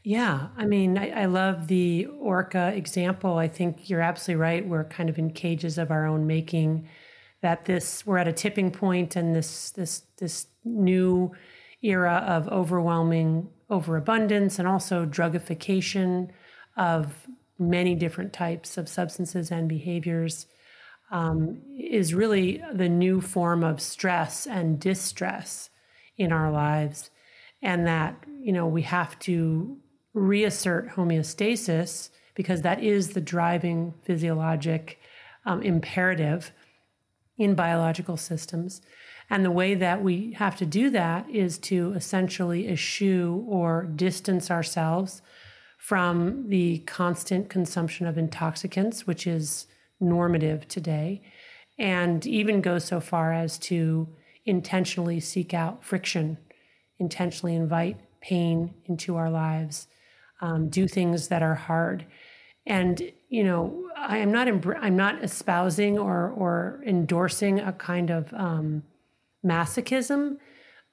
[0.03, 3.37] Yeah, I mean, I, I, love the orca example.
[3.37, 4.67] I think you're absolutely right.
[4.67, 6.87] We're kind of in cages of our own making.
[7.45, 11.31] That this we're at a tipping point, and this this this new
[11.83, 16.29] era of overwhelming overabundance and also drugification
[16.75, 17.27] of
[17.59, 20.47] many different types of substances and behaviors
[21.11, 25.69] um, is really the new form of stress and distress
[26.17, 27.11] in our lives.
[27.61, 29.77] And that you know we have to
[30.15, 34.99] reassert homeostasis because that is the driving physiologic
[35.45, 36.51] um, imperative
[37.37, 38.81] in biological systems.
[39.29, 44.51] And the way that we have to do that is to essentially eschew or distance
[44.51, 45.21] ourselves
[45.77, 49.67] from the constant consumption of intoxicants, which is
[49.99, 51.21] normative today,
[51.77, 54.07] and even go so far as to
[54.45, 56.37] intentionally seek out friction,
[56.99, 59.87] intentionally invite pain into our lives,
[60.41, 62.05] um, do things that are hard.
[62.65, 68.33] And you know, I am not I'm not espousing or or endorsing a kind of
[68.33, 68.83] um,
[69.45, 70.37] masochism.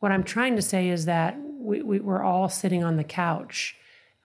[0.01, 3.77] What I'm trying to say is that we, we, we're all sitting on the couch,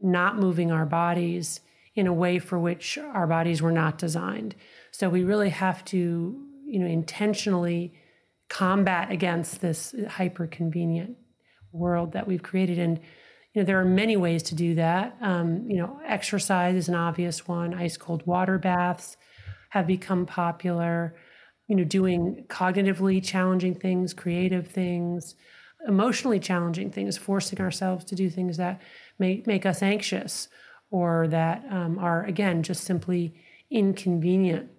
[0.02, 1.60] not moving our bodies
[1.94, 4.56] in a way for which our bodies were not designed.
[4.90, 7.94] So we really have to, you know, intentionally
[8.50, 11.18] combat against this hyper convenient
[11.72, 12.80] world that we've created.
[12.80, 13.00] And
[13.58, 15.18] you know, there are many ways to do that.
[15.20, 17.74] Um, you know, exercise is an obvious one.
[17.74, 19.18] Ice cold water baths
[19.72, 21.16] have become popular.
[21.68, 25.34] You know, doing cognitively challenging things, creative things,
[25.88, 28.80] emotionally challenging things, forcing ourselves to do things that
[29.18, 30.50] may make us anxious
[30.92, 33.34] or that um, are again just simply
[33.72, 34.70] inconvenient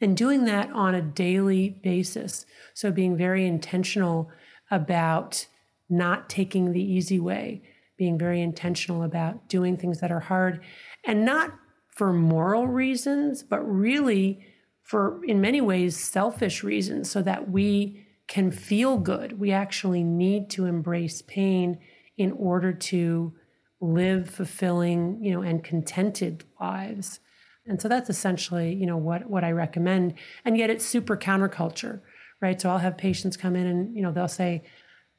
[0.00, 2.44] and doing that on a daily basis.
[2.74, 4.32] So being very intentional
[4.68, 5.46] about
[5.88, 7.62] not taking the easy way,
[7.96, 10.60] being very intentional about doing things that are hard
[11.04, 11.52] and not
[11.88, 14.44] for moral reasons, but really
[14.82, 19.38] for, in many ways, selfish reasons so that we can feel good.
[19.38, 21.78] We actually need to embrace pain
[22.16, 23.32] in order to
[23.80, 27.20] live fulfilling, you know, and contented lives.
[27.66, 30.14] And so that's essentially, you know, what what I recommend.
[30.44, 32.00] And yet it's super counterculture,
[32.40, 32.60] right?
[32.60, 34.64] So I'll have patients come in and, you know, they'll say,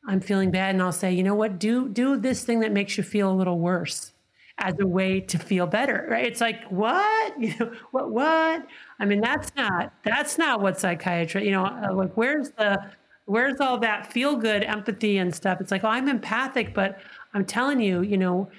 [0.08, 2.98] I'm feeling bad, and I'll say, you know what, do do this thing that makes
[2.98, 4.13] you feel a little worse
[4.60, 6.26] as a way to feel better, right?
[6.26, 7.34] It's like, what?
[7.39, 8.65] You know, what what?
[9.00, 12.78] I mean, that's not that's not what psychiatry, you know, uh, like where's the
[13.26, 15.60] where's all that feel good empathy and stuff?
[15.62, 17.00] It's like, oh, I'm empathic, but
[17.34, 18.50] I'm telling you, you know,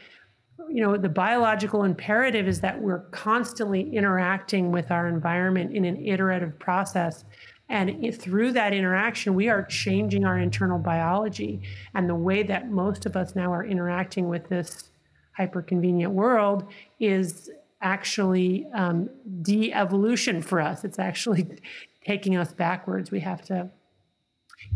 [0.69, 6.05] you know the biological imperative is that we're constantly interacting with our environment in an
[6.05, 7.25] iterative process
[7.69, 11.61] and through that interaction we are changing our internal biology
[11.95, 14.91] and the way that most of us now are interacting with this
[15.37, 16.65] hyper convenient world
[16.99, 17.51] is
[17.81, 19.09] actually um,
[19.43, 21.47] de-evolution for us it's actually
[22.05, 23.71] taking us backwards we have to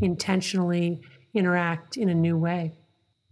[0.00, 1.00] intentionally
[1.34, 2.72] interact in a new way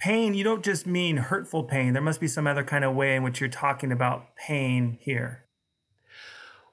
[0.00, 1.92] pain, you don't just mean hurtful pain.
[1.92, 5.44] There must be some other kind of way in which you're talking about pain here.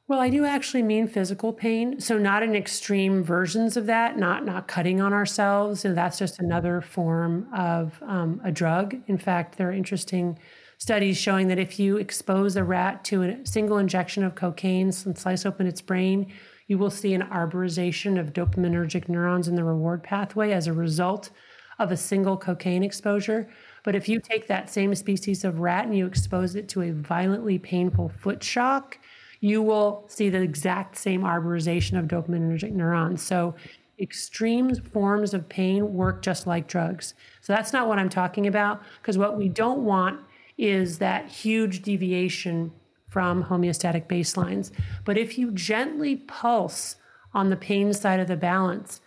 [0.08, 2.00] Well, I do actually mean physical pain.
[2.00, 5.84] So not in extreme versions of that, not not cutting on ourselves.
[5.84, 8.96] And that's just another form of um, a drug.
[9.08, 10.40] In fact, there are interesting
[10.78, 15.18] studies showing that if you expose a rat to a single injection of cocaine and
[15.18, 16.32] slice open its brain,
[16.68, 21.32] you will see an arborization of dopaminergic neurons in the reward pathway as a result
[21.80, 23.50] of a single cocaine exposure.
[23.84, 26.92] But if you take that same species of rat and you expose it to a
[26.92, 29.00] violently painful foot shock,
[29.40, 33.22] you will see the exact same arborization of dopaminergic neurons.
[33.22, 33.56] So
[34.00, 37.14] extreme forms of pain work just like drugs.
[37.42, 40.20] So that's not what I'm talking about, because what we don't want
[40.58, 42.72] is that huge deviation
[43.10, 44.72] from homeostatic baselines.
[45.06, 46.96] But if you gently pulse
[47.34, 49.02] on the pain side of the balance,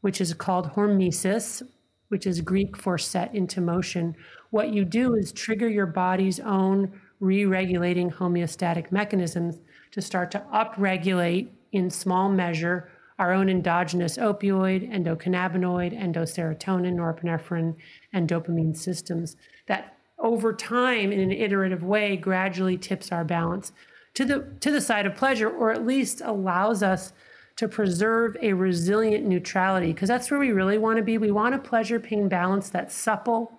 [0.00, 1.62] which is called hormesis,
[2.08, 4.14] which is Greek for set into motion,
[4.50, 9.58] what you do is trigger your body's own re regulating homeostatic mechanisms
[9.96, 12.88] to start to upregulate in small measure
[13.18, 17.74] our own endogenous opioid, endocannabinoid, endoserotonin, norepinephrine,
[18.12, 19.36] and dopamine systems
[19.68, 23.72] that over time in an iterative way gradually tips our balance
[24.12, 27.14] to the to the side of pleasure or at least allows us
[27.56, 31.16] to preserve a resilient neutrality because that's where we really want to be.
[31.16, 33.50] We want a pleasure pain balance that's supple,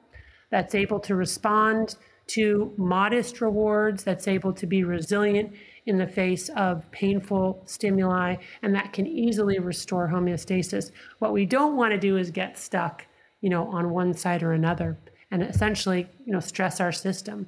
[0.52, 1.96] that's able to respond
[2.28, 5.52] to modest rewards, that's able to be resilient
[5.88, 10.92] in the face of painful stimuli, and that can easily restore homeostasis.
[11.20, 13.06] What we don't want to do is get stuck,
[13.42, 14.98] you know, on one side or another
[15.32, 17.48] and essentially, you know, stress our system.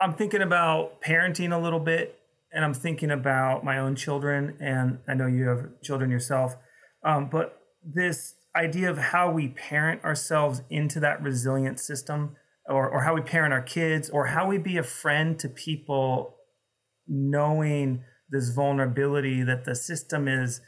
[0.00, 2.18] I'm thinking about parenting a little bit,
[2.52, 6.54] and I'm thinking about my own children, and I know you have children yourself.
[7.04, 13.02] Um, but this idea of how we parent ourselves into that resilient system, or, or
[13.02, 16.36] how we parent our kids, or how we be a friend to people,
[17.08, 20.60] knowing this vulnerability that the system is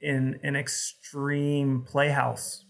[0.00, 2.64] in an extreme playhouse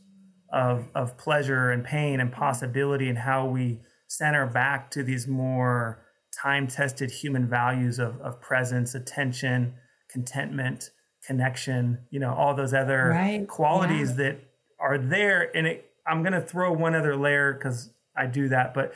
[0.52, 6.04] of, of pleasure and pain and possibility, and how we center back to these more
[6.42, 9.74] time tested human values of, of presence, attention,
[10.10, 10.90] contentment,
[11.26, 13.48] connection, you know, all those other right.
[13.48, 14.16] qualities yeah.
[14.16, 14.40] that
[14.78, 15.50] are there.
[15.56, 18.92] And it, I'm going to throw one other layer because I do that, but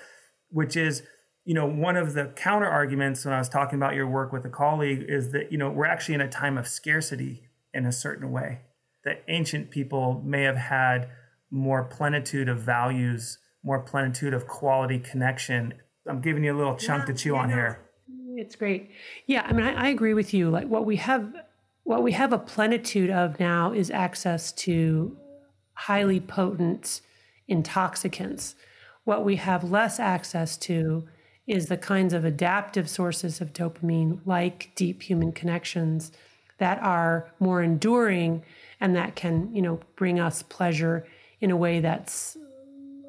[0.50, 1.02] which is,
[1.48, 4.44] you know, one of the counter arguments when I was talking about your work with
[4.44, 7.92] a colleague is that, you know, we're actually in a time of scarcity in a
[7.92, 8.60] certain way.
[9.04, 11.08] That ancient people may have had
[11.50, 13.38] more plenitude of values
[13.68, 15.74] more plenitude of quality connection.
[16.08, 17.80] I'm giving you a little chunk yeah, to chew yeah, on here.
[18.36, 18.90] It's great.
[19.26, 20.48] Yeah, I mean, I, I agree with you.
[20.48, 21.34] Like what we have,
[21.84, 25.16] what we have a plenitude of now is access to
[25.74, 27.00] highly potent
[27.46, 28.54] intoxicants.
[29.04, 31.08] What we have less access to
[31.48, 36.12] is the kinds of adaptive sources of dopamine, like deep human connections,
[36.58, 38.44] that are more enduring
[38.80, 41.06] and that can, you know, bring us pleasure
[41.40, 42.36] in a way that's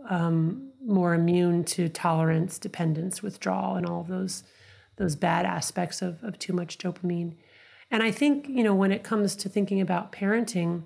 [0.10, 4.44] um, more immune to tolerance, dependence, withdrawal, and all those
[4.96, 7.34] those bad aspects of, of too much dopamine.
[7.90, 10.84] And I think, you know, when it comes to thinking about parenting,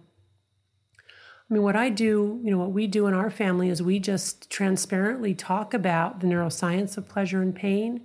[1.54, 4.00] I mean, what I do, you know, what we do in our family is we
[4.00, 8.02] just transparently talk about the neuroscience of pleasure and pain,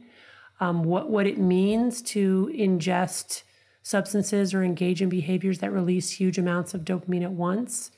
[0.60, 3.44] um, what, what it means to ingest
[3.82, 7.90] substances or engage in behaviors that release huge amounts of dopamine at once.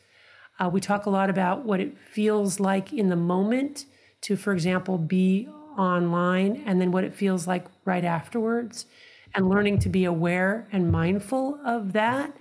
[0.61, 3.87] Uh, we talk a lot about what it feels like in the moment
[4.21, 8.87] to, for example, be online and then what it feels like right afterwards,
[9.35, 12.37] and learning to be aware and mindful of that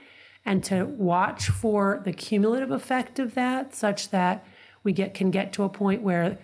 [0.46, 4.46] and to watch for the cumulative effect of that such that
[4.84, 6.38] we get can get to a point where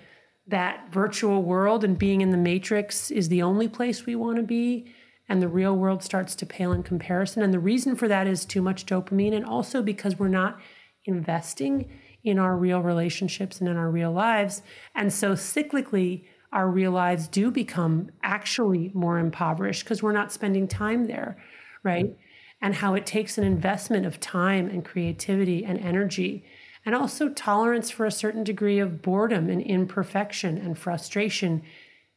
[0.48, 4.43] that virtual world and being in the matrix is the only place we want to
[4.43, 4.93] be
[5.28, 8.46] and the real world starts to pale in comparison and the reason for that is
[8.46, 10.60] too much dopamine and also because we're not
[11.06, 11.89] investing
[12.26, 14.64] in our real relationships and in our real lives.
[14.96, 20.68] And so cyclically, our real lives do become actually more impoverished because we're not spending
[20.68, 21.38] time there,
[21.84, 22.18] right?
[22.66, 26.43] And how it takes an investment of time and creativity and energy,
[26.84, 31.61] and also tolerance for a certain degree of boredom and imperfection and frustration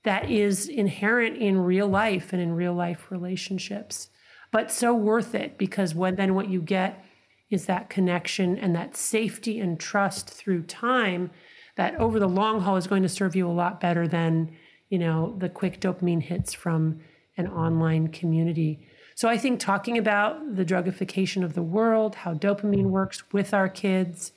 [0.04, 4.08] that is inherent in real life and in real life relationships.
[4.50, 7.04] But so worth it because when then what you get
[7.50, 11.30] is that connection and that safety and trust through time
[11.76, 14.56] that over the long haul is going to serve you a lot better than
[14.88, 17.00] you know the quick dopamine hits from
[17.36, 18.88] an online community
[19.18, 23.68] so i think talking about the drugification of the world how dopamine works with our
[23.68, 24.32] kids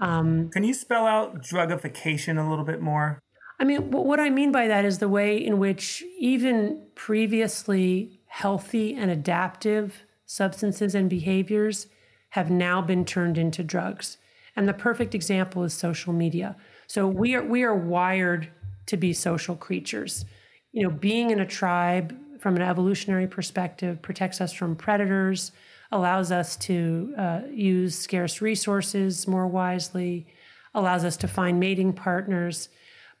[0.00, 3.20] um, can you spell out drugification a little bit more
[3.60, 8.94] i mean what i mean by that is the way in which even previously healthy
[8.94, 11.86] and adaptive substances and behaviors
[12.30, 14.18] have now been turned into drugs.
[14.56, 16.56] And the perfect example is social media.
[16.88, 18.48] So we are we are wired
[18.86, 20.24] to be social creatures.
[20.72, 25.50] You know, being in a tribe from an evolutionary perspective protects us from predators,
[25.90, 30.26] allows us to uh, use scarce resources more wisely,
[30.74, 32.68] allows us to find mating partners.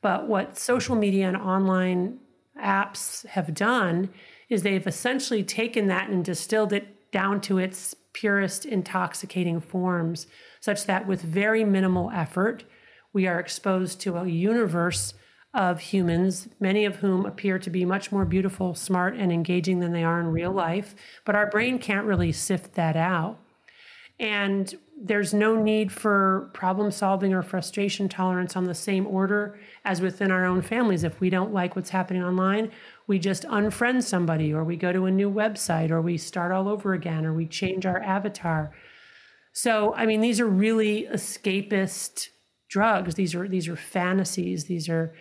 [0.02, 2.18] But what social media and online
[2.62, 4.10] apps have done
[4.50, 10.26] is they've essentially taken that and distilled it down to its purest intoxicating forms,
[10.60, 12.64] such that with very minimal effort,
[13.14, 15.14] we are exposed to a universe
[15.54, 19.92] of humans, many of whom appear to be much more beautiful, smart, and engaging than
[19.92, 20.94] they are in real life.
[21.24, 23.38] But our brain can't really sift that out.
[24.18, 30.00] And there's no need for problem solving or frustration tolerance on the same order as
[30.00, 31.04] within our own families.
[31.04, 32.70] If we don't like what's happening online,
[33.06, 36.68] we just unfriend somebody or we go to a new website or we start all
[36.68, 38.72] over again or we change our avatar.
[39.52, 42.28] So, I mean, these are really escapist
[42.68, 43.14] drugs.
[43.14, 44.64] These are these are fantasies.
[44.64, 45.14] These are,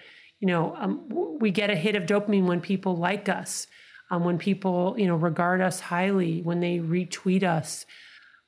[0.43, 1.07] you know, um,
[1.39, 3.65] we get a hit of dopamine when people like us,
[4.11, 7.85] um, when people, you know, regard us highly, when they retweet us.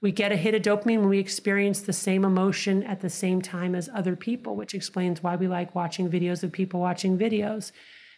[0.02, 3.42] We get a hit of dopamine when we experience the same emotion at the same
[3.42, 7.72] time as other people, which explains why we like watching videos of people watching videos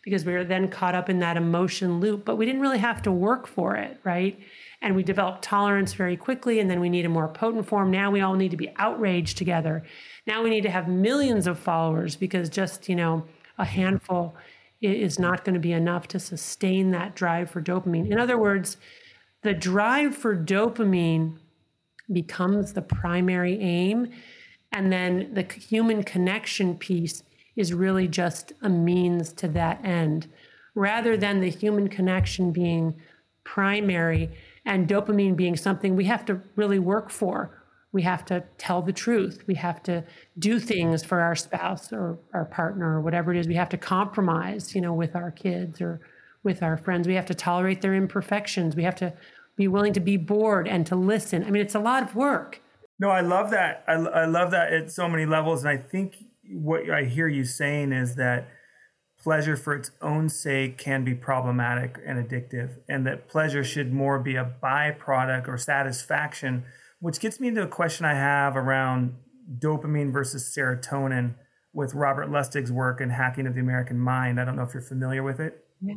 [0.04, 3.04] because we were then caught up in that emotion loop, but we didn't really have
[3.04, 4.40] to work for it, right?
[4.82, 7.92] And we developed tolerance very quickly, and then we need a more potent form.
[7.92, 9.84] Now we all need to be outraged together.
[10.26, 13.26] Now we need to have millions of followers because just, you know,
[13.58, 14.36] a handful
[14.82, 18.12] is not going to be enough to sustain that drive for dopamine.
[18.12, 18.78] In other words,
[19.42, 21.38] the drive for dopamine
[22.12, 24.12] becomes the primary aim.
[24.72, 27.24] And then the human connection piece
[27.56, 30.28] is really just a means to that end,
[30.76, 32.94] rather than the human connection being
[33.44, 34.30] primary
[34.66, 37.57] and dopamine being something we have to really work for.
[37.94, 39.44] We have to tell the truth.
[39.48, 40.04] We have to
[40.38, 43.48] do things for our spouse or our partner or whatever it is.
[43.48, 46.02] We have to compromise, you know, with our kids or
[46.44, 47.08] with our friends.
[47.08, 48.76] We have to tolerate their imperfections.
[48.76, 49.14] We have to
[49.56, 51.44] be willing to be bored and to listen.
[51.44, 52.62] I mean, it's a lot of work.
[53.00, 53.84] No, I love that.
[53.88, 55.64] I, I love that at so many levels.
[55.64, 56.16] And I think
[56.50, 58.48] what I hear you saying is that
[59.22, 64.20] pleasure for its own sake can be problematic and addictive, and that pleasure should more
[64.20, 66.64] be a byproduct or satisfaction,
[67.00, 69.16] which gets me into a question I have around
[69.60, 71.36] dopamine versus serotonin
[71.74, 74.40] with Robert Lustig's work in Hacking of the American Mind.
[74.40, 75.64] I don't know if you're familiar with it.
[75.82, 75.96] Yeah.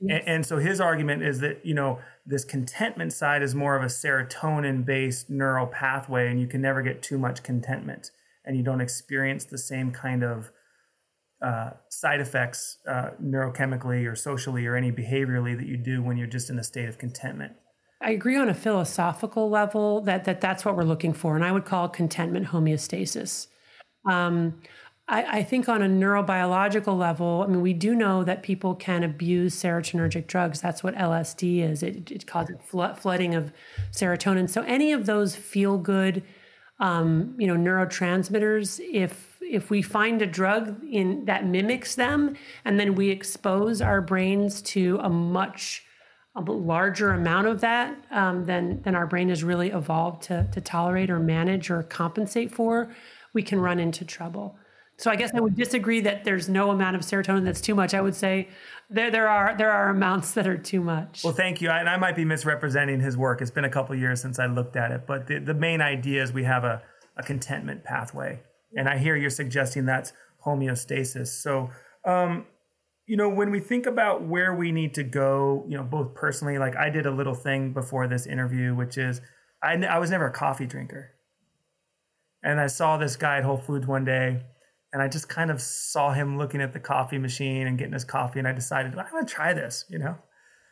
[0.00, 0.20] Yes.
[0.20, 3.82] And, and, so his argument is that you know this contentment side is more of
[3.82, 8.10] a serotonin based neural pathway, and you can never get too much contentment,
[8.44, 10.50] and you don't experience the same kind of
[11.42, 16.26] uh, side effects uh, neurochemically or socially or any behaviorally that you do when you're
[16.26, 17.52] just in a state of contentment.
[18.00, 21.52] I agree on a philosophical level that, that that's what we're looking for, and I
[21.52, 23.48] would call contentment homeostasis.
[24.08, 24.62] Um,
[25.06, 29.02] I, I, think on a neurobiological level, I mean, we do know that people can
[29.02, 30.60] abuse serotonergic drugs.
[30.60, 31.82] That's what LSD is.
[31.82, 33.52] It, it causes flood, flooding of
[33.90, 34.48] serotonin.
[34.48, 36.22] So any of those feel good,
[36.78, 42.78] um, you know, neurotransmitters, if if we find a drug in that mimics them and
[42.78, 45.84] then we expose our brains to a much
[46.36, 50.60] a larger amount of that um, than than our brain has really evolved to to
[50.60, 52.94] tolerate or manage or compensate for,
[53.34, 54.56] we can run into trouble.
[54.96, 57.94] So I guess I would disagree that there's no amount of serotonin that's too much.
[57.94, 58.48] I would say
[58.90, 61.24] there there are there are amounts that are too much.
[61.24, 61.70] Well, thank you.
[61.70, 63.40] I, and I might be misrepresenting his work.
[63.40, 66.22] It's been a couple years since I looked at it, but the, the main idea
[66.22, 66.82] is we have a,
[67.16, 68.40] a contentment pathway
[68.76, 70.12] and I hear you're suggesting that's
[70.44, 71.28] homeostasis.
[71.28, 71.70] So,
[72.04, 72.46] um,
[73.10, 76.58] you know, when we think about where we need to go, you know, both personally,
[76.58, 79.20] like I did a little thing before this interview, which is
[79.60, 81.10] I, I was never a coffee drinker.
[82.44, 84.44] And I saw this guy at Whole Foods one day,
[84.92, 88.04] and I just kind of saw him looking at the coffee machine and getting his
[88.04, 90.16] coffee, and I decided, I'm going to try this, you know?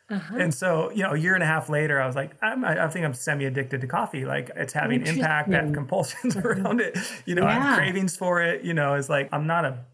[0.09, 0.37] Uh-huh.
[0.37, 2.87] And so, you know, a year and a half later, I was like, I'm, i
[2.87, 4.23] think I'm semi addicted to coffee.
[4.23, 6.97] Like it's having impact, I have compulsions around it.
[7.25, 7.49] You know, yeah.
[7.49, 8.63] I have cravings for it.
[8.63, 9.85] You know, it's like I'm not a,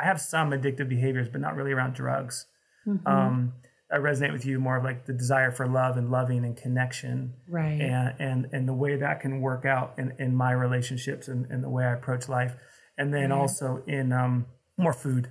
[0.00, 2.46] I have some addictive behaviors, but not really around drugs.
[2.86, 3.06] Mm-hmm.
[3.06, 3.52] Um,
[3.92, 7.34] I resonate with you more of like the desire for love and loving and connection,
[7.48, 7.80] right?
[7.80, 11.62] And and and the way that can work out in in my relationships and, and
[11.62, 12.54] the way I approach life,
[12.96, 14.46] and then also in um,
[14.78, 15.28] more food,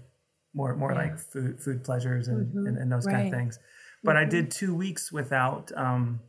[0.54, 0.98] more more yeah.
[1.00, 2.68] like food food pleasures and mm-hmm.
[2.68, 3.14] and, and, those right.
[3.14, 3.60] kind of things.
[4.04, 4.28] But mm-hmm.
[4.28, 6.20] I did two weeks without, um,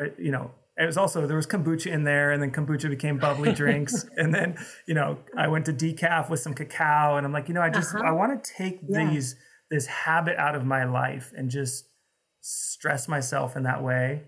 [0.00, 3.18] uh, you know, it was also there was kombucha in there, and then kombucha became
[3.18, 4.56] bubbly drinks, and then
[4.86, 7.70] you know I went to decaf with some cacao, and I'm like, you know, I
[7.70, 8.04] just uh-huh.
[8.06, 9.10] I want to take yeah.
[9.10, 9.36] these
[9.70, 11.84] this habit out of my life and just
[12.40, 14.24] stress myself in that way.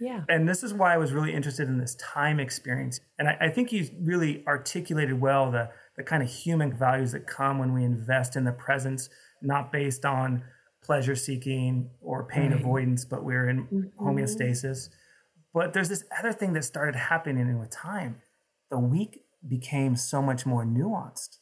[0.00, 0.24] Yeah.
[0.28, 2.98] And this is why I was really interested in this time experience.
[3.18, 7.26] And I, I think you really articulated well the the kind of human values that
[7.26, 9.10] come when we invest in the presence,
[9.42, 10.42] not based on
[10.82, 12.60] pleasure seeking or pain right.
[12.60, 14.08] avoidance, but we're in mm-hmm.
[14.08, 14.88] homeostasis.
[15.54, 18.22] But there's this other thing that started happening with time.
[18.70, 21.38] The week became so much more nuanced.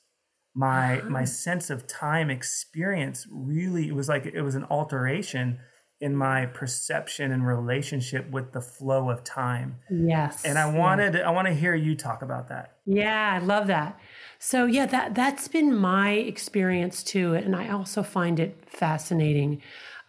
[0.55, 1.11] My uh-huh.
[1.11, 5.61] my sense of time experience really it was like it was an alteration
[6.01, 9.77] in my perception and relationship with the flow of time.
[9.91, 10.45] Yes.
[10.45, 11.29] And I wanted yeah.
[11.29, 12.79] I want to hear you talk about that.
[12.87, 14.01] Yeah, I love that.
[14.39, 19.63] So yeah, that that's been my experience too, and I also find it fascinating.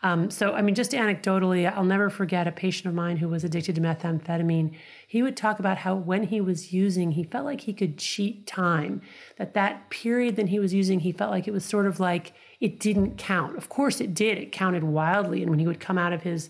[0.04, 3.44] Um, so I mean, just anecdotally, I'll never forget a patient of mine who was
[3.44, 4.74] addicted to methamphetamine.
[5.08, 8.48] He would talk about how when he was using, he felt like he could cheat
[8.48, 9.02] time.
[9.38, 12.34] That that period that he was using, he felt like it was sort of like
[12.60, 13.58] it didn't count.
[13.58, 14.38] Of course, it did.
[14.38, 15.42] It counted wildly.
[15.42, 16.50] And when he would come out of his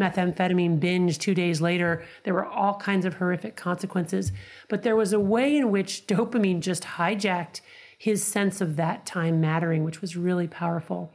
[0.00, 2.04] methamphetamine binge two days later.
[2.24, 4.32] There were all kinds of horrific consequences.
[4.68, 7.60] But there was a way in which dopamine just hijacked
[7.98, 11.12] his sense of that time mattering, which was really powerful.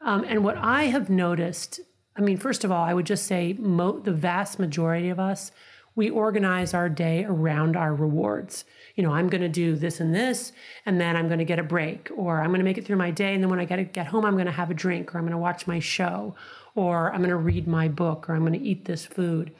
[0.00, 1.80] Um, and what I have noticed,
[2.16, 5.52] I mean, first of all, I would just say mo- the vast majority of us,
[5.94, 8.64] we organize our day around our rewards.
[8.94, 10.52] You know, I'm going to do this and this,
[10.86, 12.96] and then I'm going to get a break, or I'm going to make it through
[12.96, 13.34] my day.
[13.34, 15.24] And then when I get get home, I'm going to have a drink, or I'm
[15.24, 16.34] going to watch my show,
[16.74, 19.52] or I'm going to read my book, or I'm going to eat this food.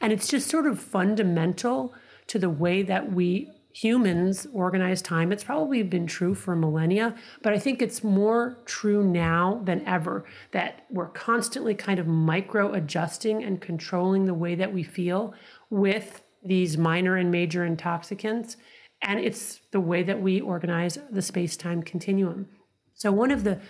[0.00, 1.94] And it's just sort of fundamental
[2.28, 5.32] to the way that we humans organize time.
[5.32, 10.24] It's probably been true for millennia, but I think it's more true now than ever
[10.52, 15.34] that we're constantly kind of micro adjusting and controlling the way that we feel
[15.70, 18.56] with these minor and major intoxicants.
[19.02, 22.48] And it's the way that we organize the space time continuum.
[22.94, 23.60] So, one of the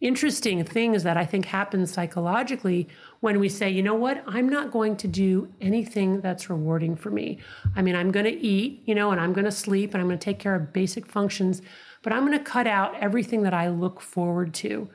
[0.00, 2.88] interesting things that I think happens psychologically
[3.20, 7.10] when we say, you know what, I'm not going to do anything that's rewarding for
[7.10, 7.38] me.
[7.74, 10.06] I mean, I'm going to eat, you know, and I'm going to sleep and I'm
[10.06, 11.62] going to take care of basic functions,
[12.02, 14.88] but I'm going to cut out everything that I look forward to.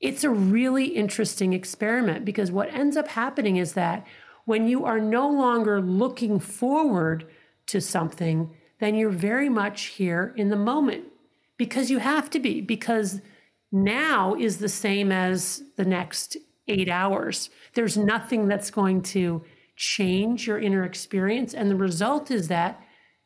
[0.00, 4.06] It's a really interesting experiment because what ends up happening is that
[4.44, 7.26] when you are no longer looking forward
[7.66, 11.04] to something, then you're very much here in the moment
[11.56, 13.20] because you have to be, because
[13.70, 17.50] now is the same as the next eight hours.
[17.74, 19.42] There's nothing that's going to
[19.76, 21.54] change your inner experience.
[21.54, 22.80] And the result is that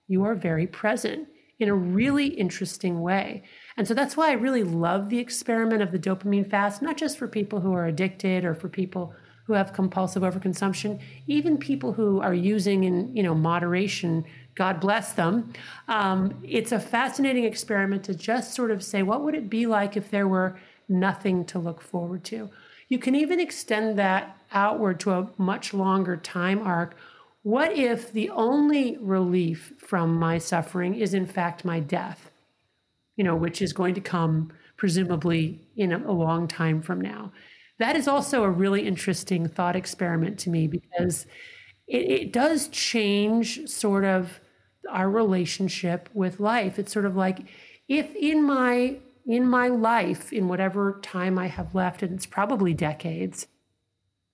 [0.07, 1.29] you are very present
[1.59, 3.43] in a really interesting way.
[3.77, 7.17] And so that's why I really love the experiment of the dopamine fast, not just
[7.17, 9.15] for people who are addicted or for people
[9.47, 14.25] who have compulsive overconsumption, even people who are using in you know moderation
[14.55, 15.53] God bless them.
[15.89, 19.97] Um, it's a fascinating experiment to just sort of say, what would it be like
[19.97, 22.51] if there were nothing to look forward to?
[22.89, 26.95] You can even extend that outward to a much longer time arc.
[27.43, 32.31] What if the only relief from my suffering is, in fact, my death?
[33.17, 37.33] You know, which is going to come presumably in a, long time from now.
[37.79, 41.27] That is also a really interesting thought experiment to me because
[41.87, 44.41] it, it does change sort of
[44.91, 46.79] our relationship with life.
[46.79, 47.47] It's sort of like
[47.89, 52.75] if in my in my life, in whatever time I have left, and it's probably
[52.75, 53.47] decades,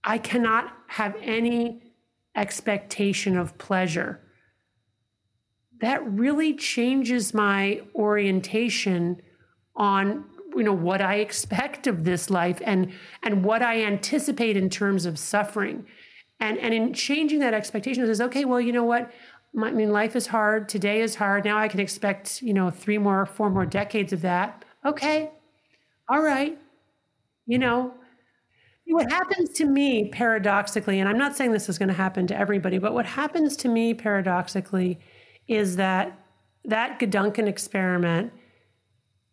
[0.02, 1.82] I cannot have any
[2.34, 4.20] expectation of pleasure.
[5.80, 9.20] That really changes my orientation
[9.76, 10.24] on
[10.56, 12.92] you know what I expect of this life and
[13.22, 15.86] and what I anticipate in terms of suffering.
[16.40, 19.12] And and in changing that expectation, it says, okay, well, you know what?
[19.56, 20.68] I mean, life is hard.
[20.68, 21.44] Today is hard.
[21.44, 24.64] Now I can expect, you know, three more, four more decades of that.
[24.84, 25.30] Okay.
[26.08, 26.58] All right.
[27.46, 27.94] You know,
[28.86, 32.36] what happens to me paradoxically, and I'm not saying this is going to happen to
[32.36, 34.98] everybody, but what happens to me paradoxically
[35.46, 36.18] is that
[36.64, 38.32] that Gedanken experiment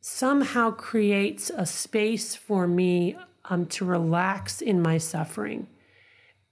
[0.02, 5.68] somehow creates a space for me um, to relax in my suffering.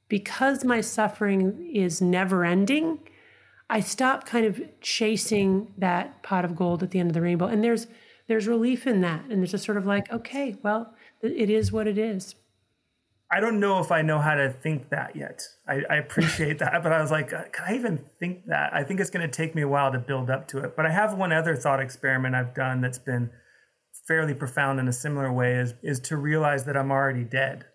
[0.10, 3.00] Because my suffering is never ending,
[3.74, 7.48] I stop kind of chasing that pot of gold at the end of the rainbow.
[7.48, 7.88] And there's
[8.28, 9.26] there's relief in that.
[9.32, 10.94] And there's a sort of like, okay, well,
[11.24, 12.36] it is what it is.
[13.32, 15.42] I don't know if I know how to think that yet.
[15.68, 18.76] I, I appreciate that, but I was like, uh, can I even think that?
[18.76, 20.76] I think it's going to take me a while to build up to it.
[20.78, 23.32] But I have one other thought experiment I've done that's been
[24.08, 27.66] fairly profound in a similar way is, is to realize that I'm already dead.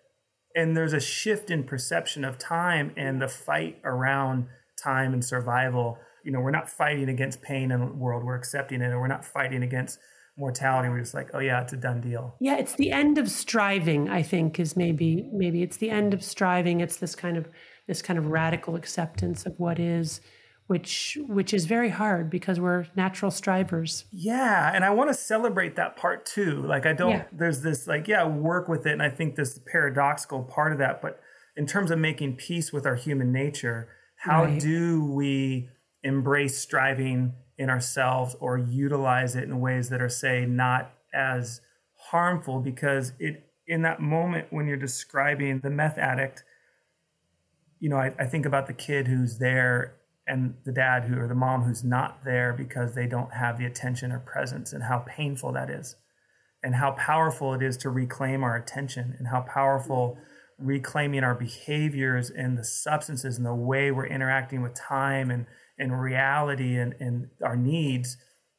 [0.55, 4.47] And there's a shift in perception of time and the fight around
[4.79, 5.97] time and survival.
[6.23, 9.07] You know, we're not fighting against pain in the world, we're accepting it, and we're
[9.07, 9.99] not fighting against
[10.37, 10.89] mortality.
[10.89, 12.35] We're just like, oh yeah, it's a done deal.
[12.39, 16.23] Yeah, it's the end of striving, I think, is maybe maybe it's the end of
[16.23, 16.81] striving.
[16.81, 17.47] It's this kind of
[17.87, 20.21] this kind of radical acceptance of what is
[20.69, 24.05] which which is very hard because we're natural strivers.
[24.11, 26.61] Yeah, and I want to celebrate that part too.
[26.61, 27.23] Like I don't yeah.
[27.31, 31.01] there's this like yeah, work with it and I think this paradoxical part of that,
[31.01, 31.19] but
[31.57, 34.59] in terms of making peace with our human nature, how right.
[34.59, 35.69] do we
[36.03, 41.61] embrace striving in ourselves or utilize it in ways that are, say, not as
[41.95, 42.59] harmful?
[42.59, 46.43] Because it in that moment when you're describing the meth addict,
[47.79, 49.95] you know, I, I think about the kid who's there
[50.27, 53.65] and the dad who or the mom who's not there because they don't have the
[53.65, 55.95] attention or presence and how painful that is
[56.61, 60.17] and how powerful it is to reclaim our attention and how powerful
[60.59, 65.45] reclaiming our behaviors and the substances and the way we're interacting with time and,
[65.77, 68.17] and reality and, and our needs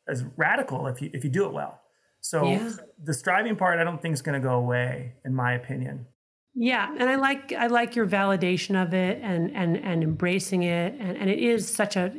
[0.08, 1.80] is radical if you if you do it well.
[2.20, 2.70] So yeah.
[3.02, 6.06] the striving part I don't think is going to go away in my opinion.
[6.54, 10.94] Yeah, and I like I like your validation of it and and and embracing it
[10.98, 12.12] and, and it is such a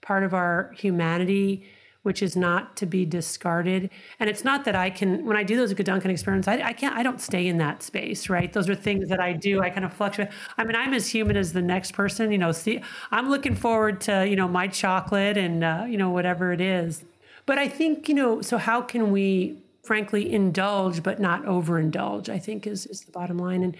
[0.00, 1.66] part of our humanity
[2.02, 3.90] which is not to be discarded.
[4.18, 6.96] And it's not that I can, when I do those Gedanken experiments, I, I can't,
[6.96, 8.52] I don't stay in that space, right?
[8.52, 9.60] Those are things that I do.
[9.60, 10.28] I kind of fluctuate.
[10.58, 14.00] I mean, I'm as human as the next person, you know, see, I'm looking forward
[14.02, 17.04] to, you know, my chocolate and, uh, you know, whatever it is.
[17.46, 22.38] But I think, you know, so how can we frankly indulge but not overindulge, I
[22.38, 23.62] think is, is the bottom line.
[23.62, 23.76] And,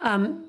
[0.00, 0.44] um,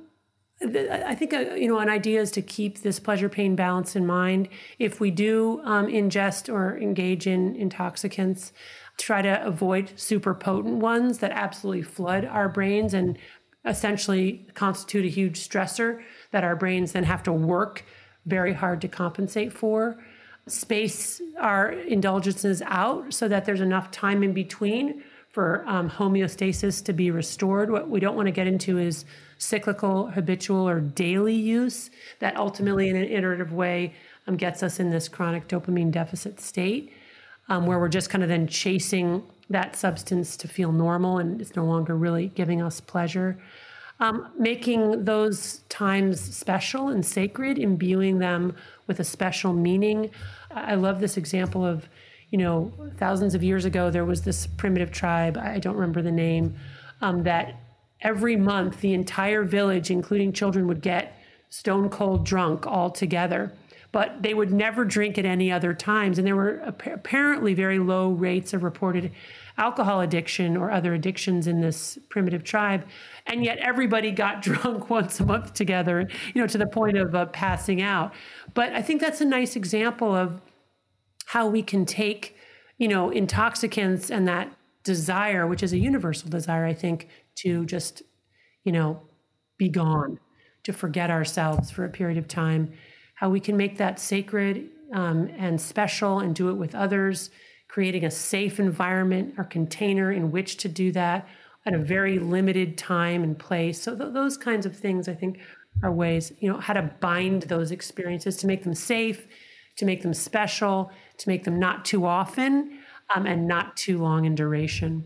[0.61, 4.05] I think uh, you know an idea is to keep this pleasure pain balance in
[4.05, 4.49] mind.
[4.77, 8.51] If we do um, ingest or engage in intoxicants,
[8.97, 13.17] try to avoid super potent ones that absolutely flood our brains and
[13.65, 16.01] essentially constitute a huge stressor
[16.31, 17.85] that our brains then have to work
[18.25, 20.03] very hard to compensate for.
[20.47, 26.93] Space our indulgences out so that there's enough time in between for um, homeostasis to
[26.93, 27.69] be restored.
[27.69, 29.05] What we don't want to get into is
[29.37, 33.93] cyclical, habitual, or daily use that ultimately, in an iterative way,
[34.27, 36.93] um, gets us in this chronic dopamine deficit state
[37.49, 41.55] um, where we're just kind of then chasing that substance to feel normal and it's
[41.55, 43.37] no longer really giving us pleasure.
[44.01, 48.55] Um, making those times special and sacred, imbuing them
[48.87, 50.11] with a special meaning.
[50.51, 51.89] I love this example of,
[52.31, 56.11] you know, thousands of years ago, there was this primitive tribe, I don't remember the
[56.11, 56.55] name,
[57.01, 57.55] um, that
[58.01, 61.17] every month the entire village, including children, would get
[61.49, 63.51] stone cold drunk all together.
[63.91, 66.19] But they would never drink at any other times.
[66.19, 69.11] And there were apparently very low rates of reported
[69.57, 72.85] alcohol addiction or other addictions in this primitive tribe.
[73.25, 77.15] And yet everybody got drunk once a month together, you know, to the point of
[77.15, 78.13] uh, passing out.
[78.53, 80.39] But I think that's a nice example of
[81.29, 82.35] how we can take,
[82.79, 84.51] you know, intoxicants and that
[84.83, 88.01] desire, which is a universal desire, I think, to just,
[88.63, 88.99] you know,
[89.55, 90.19] be gone,
[90.63, 92.73] to forget ourselves for a period of time,
[93.13, 97.29] how we can make that sacred um, and special and do it with others,
[97.67, 101.27] creating a safe environment or container in which to do that
[101.67, 103.79] at a very limited time and place.
[103.79, 105.37] So th- those kinds of things, I think,
[105.83, 109.27] are ways, you know, how to bind those experiences to make them safe,
[109.79, 112.79] to make them special, to make them not too often
[113.15, 115.03] um, and not too long in duration.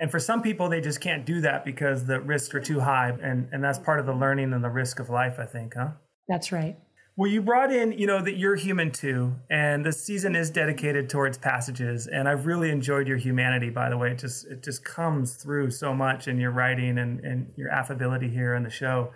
[0.00, 3.10] And for some people, they just can't do that because the risks are too high.
[3.20, 5.90] And, and that's part of the learning and the risk of life, I think, huh?
[6.28, 6.76] That's right.
[7.16, 11.08] Well, you brought in, you know, that you're human too, and the season is dedicated
[11.08, 12.06] towards passages.
[12.06, 14.12] And I've really enjoyed your humanity, by the way.
[14.12, 18.28] It just it just comes through so much in your writing and, and your affability
[18.28, 19.10] here in the show.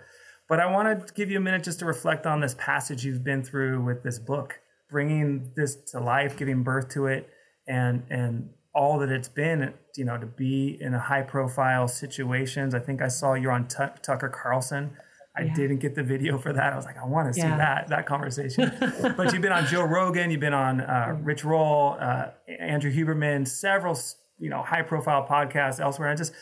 [0.49, 3.23] But I want to give you a minute just to reflect on this passage you've
[3.23, 4.59] been through with this book,
[4.93, 7.29] bringing this to life, giving birth to it,
[7.67, 12.73] and and all that it's been, you know, to be in a high profile situations.
[12.73, 14.95] I think I saw you're on T- Tucker Carlson.
[15.35, 15.55] I yeah.
[15.55, 16.73] didn't get the video for that.
[16.73, 17.57] I was like, I want to see yeah.
[17.57, 18.71] that that conversation.
[19.17, 22.29] but you've been on Joe Rogan, you've been on uh, Rich Roll, uh,
[22.59, 23.99] Andrew Huberman, several
[24.37, 26.09] you know high profile podcasts elsewhere.
[26.09, 26.33] And just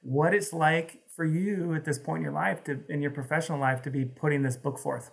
[0.00, 3.58] what it's like for you at this point in your life, to in your professional
[3.58, 5.10] life, to be putting this book forth.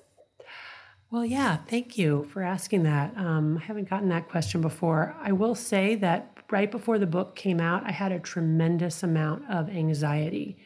[1.13, 3.15] Well, yeah, thank you for asking that.
[3.15, 5.15] Um, I haven't gotten that question before.
[5.21, 9.43] I will say that right before the book came out, I had a tremendous amount
[9.47, 10.57] of anxiety.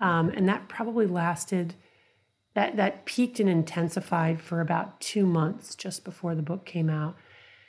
[0.00, 1.76] Um, and that probably lasted,
[2.56, 7.14] that, that peaked and intensified for about two months just before the book came out.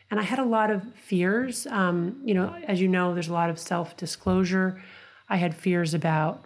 [0.09, 1.67] And I had a lot of fears.
[1.67, 4.81] Um, you know, as you know, there's a lot of self disclosure.
[5.29, 6.45] I had fears about,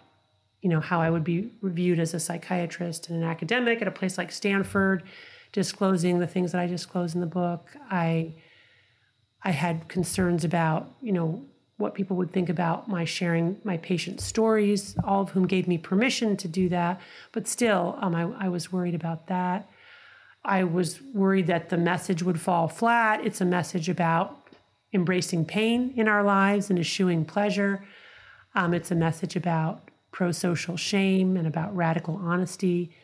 [0.60, 3.90] you know, how I would be reviewed as a psychiatrist and an academic at a
[3.90, 5.04] place like Stanford,
[5.52, 7.70] disclosing the things that I disclose in the book.
[7.90, 8.34] I
[9.42, 11.42] I had concerns about, you know,
[11.78, 15.78] what people would think about my sharing my patient stories, all of whom gave me
[15.78, 17.00] permission to do that.
[17.32, 19.68] But still, um, I, I was worried about that.
[20.44, 23.24] I was worried that the message would fall flat.
[23.24, 24.36] It's a message about
[24.92, 27.84] embracing pain in our lives and eschewing pleasure.
[28.54, 32.94] Um, it's a message about pro social shame and about radical honesty.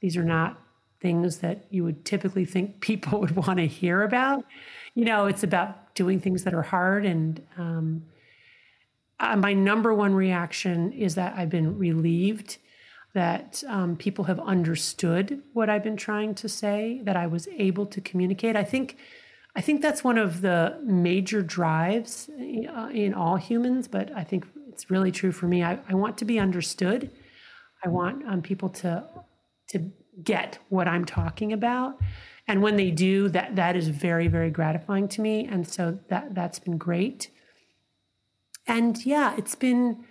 [0.00, 0.60] These are not
[1.00, 4.44] things that you would typically think people would want to hear about.
[4.94, 7.04] You know, it's about doing things that are hard.
[7.04, 8.04] And um,
[9.18, 12.58] uh, my number one reaction is that I've been relieved
[13.12, 17.86] that um, people have understood what I've been trying to say, that I was able
[17.86, 18.56] to communicate.
[18.56, 18.96] I think.
[19.56, 24.46] I think that's one of the major drives uh, in all humans, but I think
[24.68, 25.64] it's really true for me.
[25.64, 27.10] I, I want to be understood.
[27.84, 29.04] I want um, people to
[29.70, 29.90] to
[30.22, 31.98] get what I'm talking about.
[32.48, 35.46] And when they do, that that is very, very gratifying to me.
[35.46, 37.30] And so that that's been great.
[38.66, 40.04] And yeah, it's been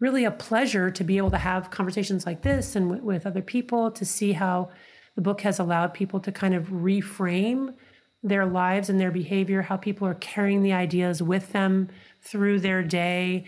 [0.00, 3.42] really a pleasure to be able to have conversations like this and w- with other
[3.42, 4.68] people to see how
[5.14, 7.74] the book has allowed people to kind of reframe
[8.22, 11.88] their lives and their behavior, how people are carrying the ideas with them
[12.20, 13.44] through their day,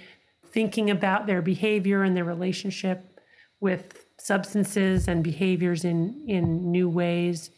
[0.46, 3.20] thinking about their behavior and their relationship
[3.60, 7.50] with substances and behaviors in, in new ways.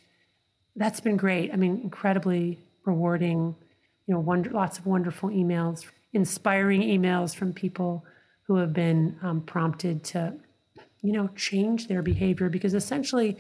[0.75, 1.53] That's been great.
[1.53, 3.55] I mean, incredibly rewarding,
[4.07, 8.05] you know, wonder, lots of wonderful emails, inspiring emails from people
[8.47, 10.35] who have been um, prompted to,
[11.03, 13.37] you know, change their behavior because essentially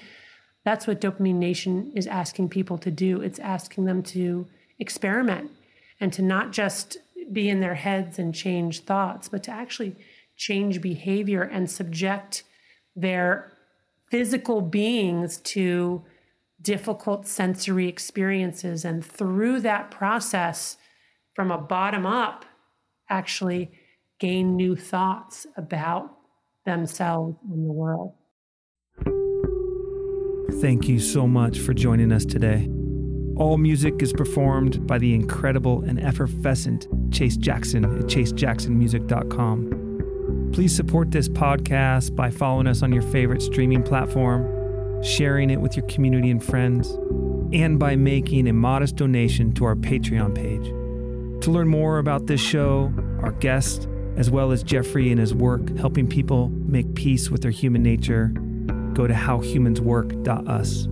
[0.64, 3.20] that's what Dopamine Nation is asking people to do.
[3.20, 4.46] It's asking them to
[4.78, 5.50] experiment
[6.00, 6.98] and to not just
[7.32, 9.94] be in their heads and change thoughts, but to actually
[10.36, 12.42] change behavior and subject
[12.96, 13.52] their
[14.10, 16.02] physical beings to
[16.60, 18.84] difficult sensory experiences.
[18.84, 20.78] And through that process,
[21.34, 22.44] from a bottom up,
[23.08, 23.70] actually
[24.18, 26.16] gain new thoughts about
[26.64, 28.14] themselves and the world.
[30.60, 32.68] Thank you so much for joining us today.
[33.36, 39.75] All music is performed by the incredible and effervescent Chase Jackson at chasejacksonmusic.com.
[40.56, 45.76] Please support this podcast by following us on your favorite streaming platform, sharing it with
[45.76, 46.92] your community and friends,
[47.52, 50.64] and by making a modest donation to our Patreon page.
[51.44, 52.90] To learn more about this show,
[53.20, 53.86] our guest,
[54.16, 58.28] as well as Jeffrey and his work helping people make peace with their human nature,
[58.94, 60.88] go to howhumanswork.us.